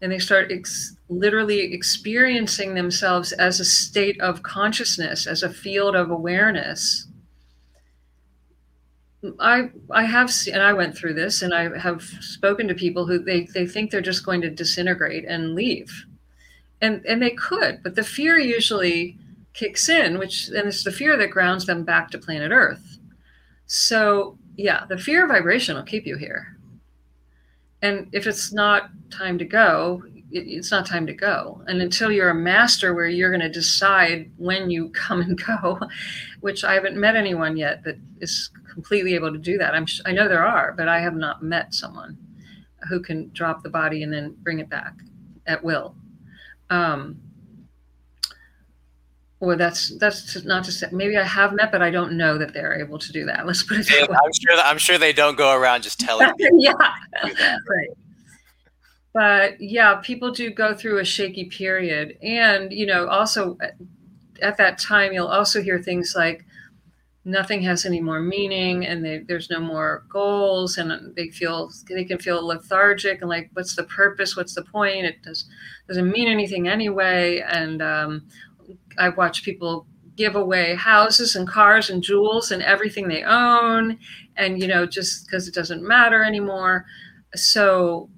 [0.00, 5.96] and they start ex- literally experiencing themselves as a state of consciousness, as a field
[5.96, 7.07] of awareness.
[9.40, 13.06] I I have seen, and I went through this, and I have spoken to people
[13.06, 16.06] who they they think they're just going to disintegrate and leave,
[16.80, 19.18] and and they could, but the fear usually
[19.54, 22.98] kicks in, which and it's the fear that grounds them back to planet Earth.
[23.66, 26.56] So yeah, the fear vibration will keep you here,
[27.82, 31.62] and if it's not time to go, it's not time to go.
[31.66, 35.78] And until you're a master where you're going to decide when you come and go,
[36.40, 39.74] which I haven't met anyone yet that is completely able to do that.
[39.74, 42.16] I'm I know there are, but I have not met someone
[42.88, 44.94] who can drop the body and then bring it back
[45.46, 45.96] at will.
[46.70, 47.20] Um,
[49.40, 50.88] well, that's that's not to say.
[50.92, 53.46] Maybe I have met, but I don't know that they're able to do that.
[53.46, 54.16] Let's put it that yeah, way.
[54.22, 54.56] I'm sure.
[54.56, 56.30] That, I'm sure they don't go around just telling.
[56.38, 56.72] yeah,
[57.22, 57.96] right
[59.18, 62.16] but yeah, people do go through a shaky period.
[62.22, 63.58] And, you know, also
[64.40, 66.44] at that time, you'll also hear things like,
[67.24, 72.04] nothing has any more meaning and they, there's no more goals and they feel they
[72.04, 74.36] can feel lethargic and like what's the purpose?
[74.36, 75.06] What's the point?
[75.06, 75.46] It does,
[75.88, 77.40] doesn't mean anything anyway.
[77.40, 78.28] And um,
[78.98, 83.98] i watch people give away houses and cars and jewels and everything they own
[84.36, 86.86] and you know just because it doesn't matter anymore.
[87.34, 88.10] So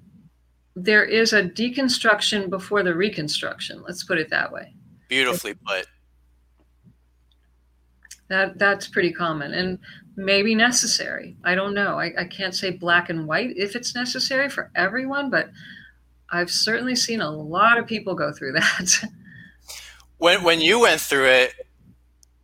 [0.83, 3.83] there is a deconstruction before the reconstruction.
[3.85, 4.73] Let's put it that way.
[5.07, 5.85] Beautifully put.
[8.29, 9.77] That that's pretty common and
[10.15, 11.35] maybe necessary.
[11.43, 11.99] I don't know.
[11.99, 15.49] I, I can't say black and white if it's necessary for everyone, but
[16.29, 19.03] I've certainly seen a lot of people go through that.
[20.17, 21.53] when when you went through it,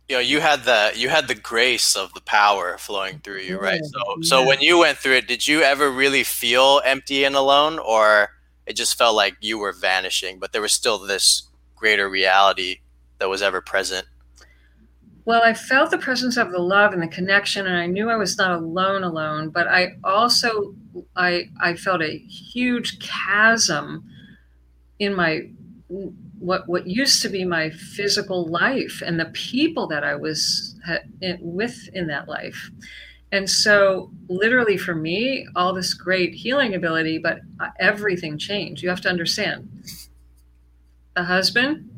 [0.08, 3.58] you know you had the you had the grace of the power flowing through you
[3.58, 4.14] right so yeah.
[4.22, 8.30] so when you went through it did you ever really feel empty and alone or
[8.66, 12.76] it just felt like you were vanishing but there was still this greater reality
[13.18, 14.06] that was ever present
[15.24, 18.16] well i felt the presence of the love and the connection and i knew i
[18.16, 20.74] was not alone alone but i also
[21.16, 24.04] i i felt a huge chasm
[24.98, 25.42] in my
[26.38, 30.76] what what used to be my physical life and the people that I was
[31.40, 32.70] with in that life.
[33.30, 38.82] And so, literally, for me, all this great healing ability, but uh, everything changed.
[38.82, 39.68] You have to understand
[41.14, 41.90] the husband,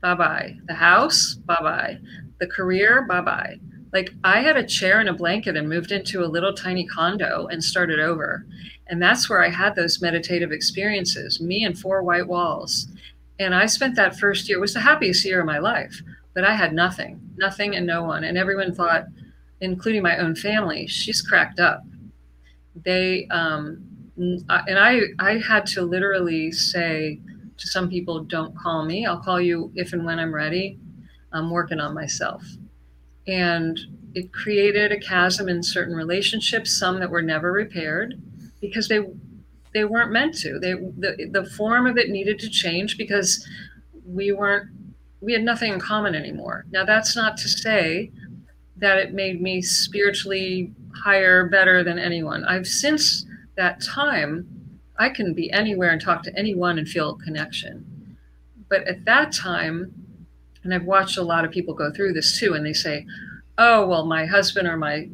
[0.00, 0.56] bye bye.
[0.66, 1.98] The house, bye bye.
[2.40, 3.56] The career, bye bye.
[3.92, 7.48] Like, I had a chair and a blanket and moved into a little tiny condo
[7.48, 8.46] and started over.
[8.86, 12.86] And that's where I had those meditative experiences me and four white walls
[13.42, 16.00] and I spent that first year, it was the happiest year of my life,
[16.34, 18.24] but I had nothing, nothing and no one.
[18.24, 19.04] And everyone thought,
[19.60, 21.82] including my own family, she's cracked up.
[22.74, 23.84] They, um,
[24.16, 27.20] and I, I had to literally say
[27.58, 29.06] to some people, don't call me.
[29.06, 30.78] I'll call you if and when I'm ready.
[31.32, 32.44] I'm working on myself.
[33.26, 33.78] And
[34.14, 38.20] it created a chasm in certain relationships, some that were never repaired
[38.60, 39.00] because they
[39.74, 40.58] they weren't meant to.
[40.58, 43.46] They the the form of it needed to change because
[44.04, 44.68] we weren't
[45.20, 46.66] we had nothing in common anymore.
[46.70, 48.10] Now that's not to say
[48.76, 52.44] that it made me spiritually higher, better than anyone.
[52.44, 53.24] I've since
[53.56, 54.46] that time
[54.98, 58.16] I can be anywhere and talk to anyone and feel a connection.
[58.68, 59.92] But at that time,
[60.64, 63.06] and I've watched a lot of people go through this too, and they say,
[63.58, 65.08] "Oh, well, my husband or my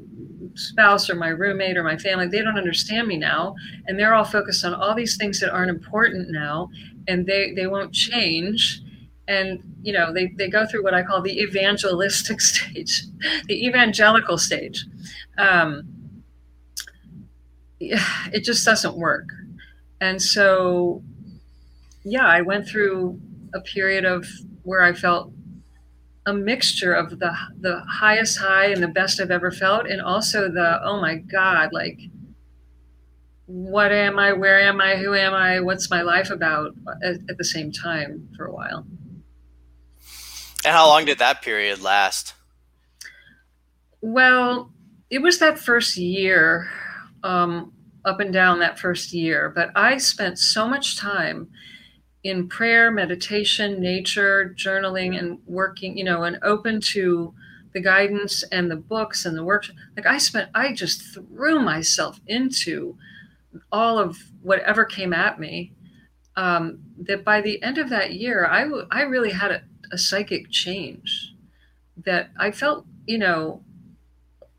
[0.55, 3.55] spouse or my roommate or my family, they don't understand me now.
[3.87, 6.69] And they're all focused on all these things that aren't important now.
[7.07, 8.83] And they, they won't change.
[9.27, 13.05] And, you know, they, they go through what I call the evangelistic stage,
[13.47, 14.85] the evangelical stage.
[15.37, 15.89] Um,
[17.81, 19.29] it just doesn't work.
[20.01, 21.03] And so,
[22.05, 23.21] yeah, I went through
[23.55, 24.27] a period of
[24.63, 25.33] where I felt
[26.29, 30.51] a mixture of the the highest high and the best I've ever felt, and also
[30.51, 31.99] the oh my god, like
[33.47, 34.35] what am I?
[34.35, 34.97] Where am I?
[34.97, 35.61] Who am I?
[35.61, 36.74] What's my life about?
[37.03, 38.87] At, at the same time, for a while.
[40.66, 42.35] And how long did that period last?
[44.03, 44.70] Well,
[45.09, 46.70] it was that first year,
[47.24, 47.72] um,
[48.05, 49.49] up and down that first year.
[49.49, 51.49] But I spent so much time
[52.29, 57.33] in prayer, meditation, nature, journaling, and working, you know, and open to
[57.72, 59.66] the guidance and the books and the work.
[59.97, 62.97] Like I spent, I just threw myself into
[63.72, 65.72] all of whatever came at me.
[66.37, 69.99] Um, that by the end of that year, I, w- I really had a, a
[69.99, 71.35] psychic change
[72.05, 73.64] that I felt, you know,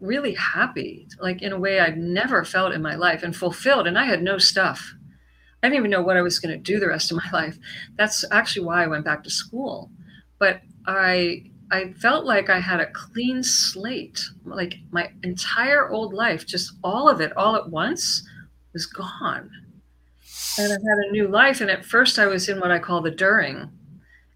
[0.02, 3.88] really happy, like in a way I've never felt in my life and fulfilled.
[3.88, 4.94] And I had no stuff.
[5.62, 7.58] I didn't even know what I was going to do the rest of my life.
[7.98, 9.92] That's actually why I went back to school.
[10.40, 14.24] But I I felt like I had a clean slate.
[14.44, 18.28] Like my entire old life, just all of it all at once
[18.74, 19.52] was gone.
[20.58, 21.62] And I had a new life.
[21.62, 23.70] And at first I was in what I call the during.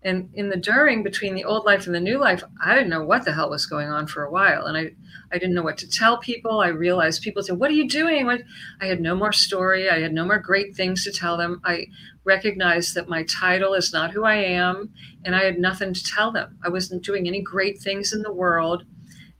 [0.05, 3.03] And in the during between the old life and the new life, I didn't know
[3.03, 4.65] what the hell was going on for a while.
[4.65, 4.91] And I
[5.33, 6.59] I didn't know what to tell people.
[6.59, 8.27] I realized people said, What are you doing?
[8.27, 8.41] What?
[8.79, 9.89] I had no more story.
[9.89, 11.59] I had no more great things to tell them.
[11.65, 11.87] I
[12.23, 14.93] recognized that my title is not who I am,
[15.25, 16.59] and I had nothing to tell them.
[16.63, 18.85] I wasn't doing any great things in the world.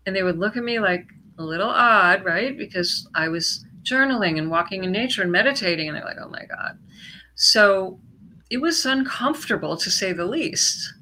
[0.06, 1.06] And they would look at me like
[1.38, 2.58] a little odd, right?
[2.58, 5.88] Because I was journaling and walking in nature and meditating.
[5.88, 6.80] And they're like, Oh my God.
[7.36, 8.00] So
[8.50, 10.94] it was uncomfortable to say the least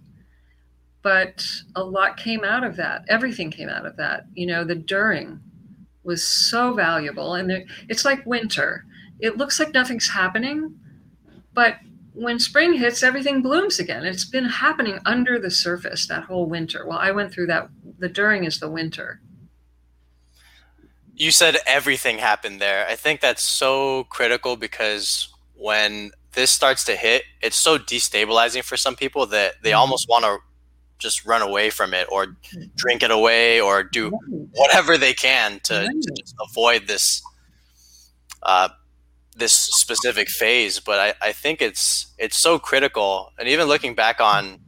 [1.01, 3.03] but a lot came out of that.
[3.07, 4.25] Everything came out of that.
[4.33, 5.39] You know, the during
[6.03, 7.35] was so valuable.
[7.35, 8.85] And it's like winter.
[9.19, 10.79] It looks like nothing's happening,
[11.53, 11.75] but
[12.13, 14.03] when spring hits, everything blooms again.
[14.03, 16.85] It's been happening under the surface that whole winter.
[16.85, 17.69] Well, I went through that.
[17.99, 19.21] The during is the winter.
[21.15, 22.85] You said everything happened there.
[22.87, 28.77] I think that's so critical because when this starts to hit, it's so destabilizing for
[28.77, 29.79] some people that they mm-hmm.
[29.79, 30.38] almost want to
[30.97, 32.38] just run away from it or
[32.75, 34.11] drink it away or do
[34.51, 37.21] whatever they can to, to just avoid this
[38.43, 38.69] uh,
[39.36, 40.79] this specific phase.
[40.79, 43.32] But I, I think it's it's so critical.
[43.39, 44.59] And even looking back on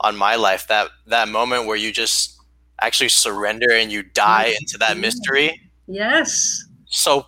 [0.00, 2.36] on my life, that that moment where you just
[2.80, 5.60] actually surrender and you die into that mystery.
[5.86, 6.64] Yes.
[6.86, 7.26] So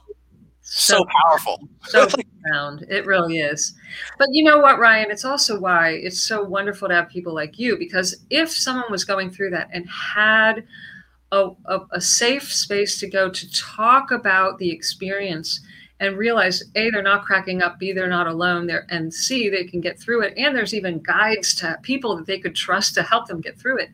[0.70, 1.68] so, so powerful.
[1.88, 2.06] So
[2.44, 2.84] profound.
[2.90, 3.72] It really is.
[4.18, 5.10] But you know what, Ryan?
[5.10, 9.04] It's also why it's so wonderful to have people like you because if someone was
[9.04, 10.64] going through that and had
[11.32, 15.60] a, a, a safe space to go to talk about the experience
[16.00, 19.64] and realize a they're not cracking up b they're not alone there and c they
[19.64, 23.02] can get through it and there's even guides to people that they could trust to
[23.02, 23.90] help them get through it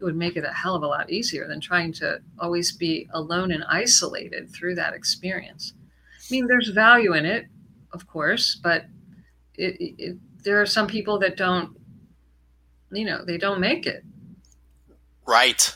[0.00, 3.08] it would make it a hell of a lot easier than trying to always be
[3.12, 5.74] alone and isolated through that experience
[6.30, 7.46] mean, there's value in it,
[7.92, 8.86] of course, but
[9.54, 11.76] it, it, there are some people that don't,
[12.90, 14.04] you know, they don't make it.
[15.26, 15.74] Right.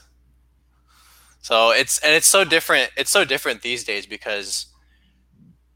[1.40, 2.90] So it's and it's so different.
[2.96, 4.66] It's so different these days because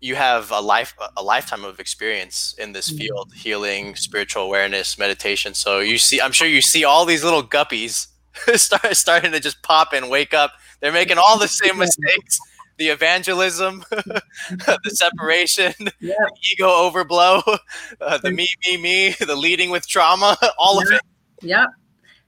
[0.01, 2.99] you have a life a lifetime of experience in this mm-hmm.
[2.99, 7.43] field healing spiritual awareness meditation so you see i'm sure you see all these little
[7.43, 8.09] guppies
[8.55, 12.39] start starting to just pop and wake up they're making all the same mistakes
[12.79, 17.43] the evangelism, the separation, the ego overblow,
[18.01, 21.01] uh, the me, me, me, the leading with trauma, all of it.
[21.43, 21.69] Yep.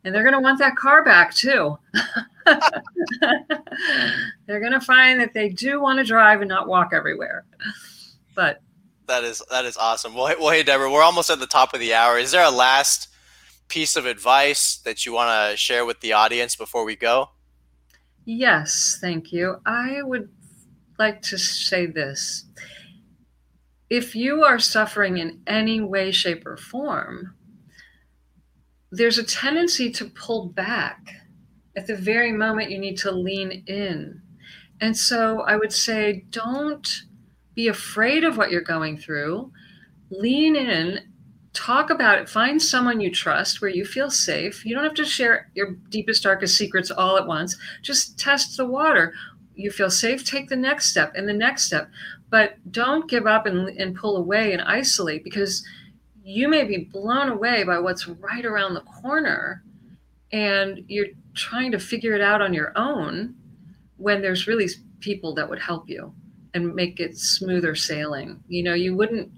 [0.05, 1.77] And they're going to want that car back too.
[4.47, 7.45] they're going to find that they do want to drive and not walk everywhere.
[8.35, 8.61] But
[9.07, 10.15] that is that is awesome.
[10.15, 12.19] Well, hey, well, hey, Deborah, we're almost at the top of the hour.
[12.19, 13.09] Is there a last
[13.67, 17.31] piece of advice that you want to share with the audience before we go?
[18.25, 19.57] Yes, thank you.
[19.65, 20.29] I would
[20.99, 22.45] like to say this.
[23.89, 27.35] If you are suffering in any way, shape, or form,
[28.91, 31.11] there's a tendency to pull back
[31.77, 34.21] at the very moment you need to lean in.
[34.81, 37.03] And so I would say don't
[37.55, 39.53] be afraid of what you're going through.
[40.11, 41.01] Lean in,
[41.53, 44.65] talk about it, find someone you trust where you feel safe.
[44.65, 47.57] You don't have to share your deepest, darkest secrets all at once.
[47.83, 49.13] Just test the water
[49.59, 51.91] you feel safe, take the next step and the next step.
[52.31, 55.65] But don't give up and, and pull away and isolate because
[56.23, 59.65] you may be blown away by what's right around the corner
[60.33, 63.35] and you're trying to figure it out on your own
[63.97, 64.69] when there's really
[65.01, 66.15] people that would help you
[66.55, 68.43] and make it smoother sailing.
[68.47, 69.33] You know, you wouldn't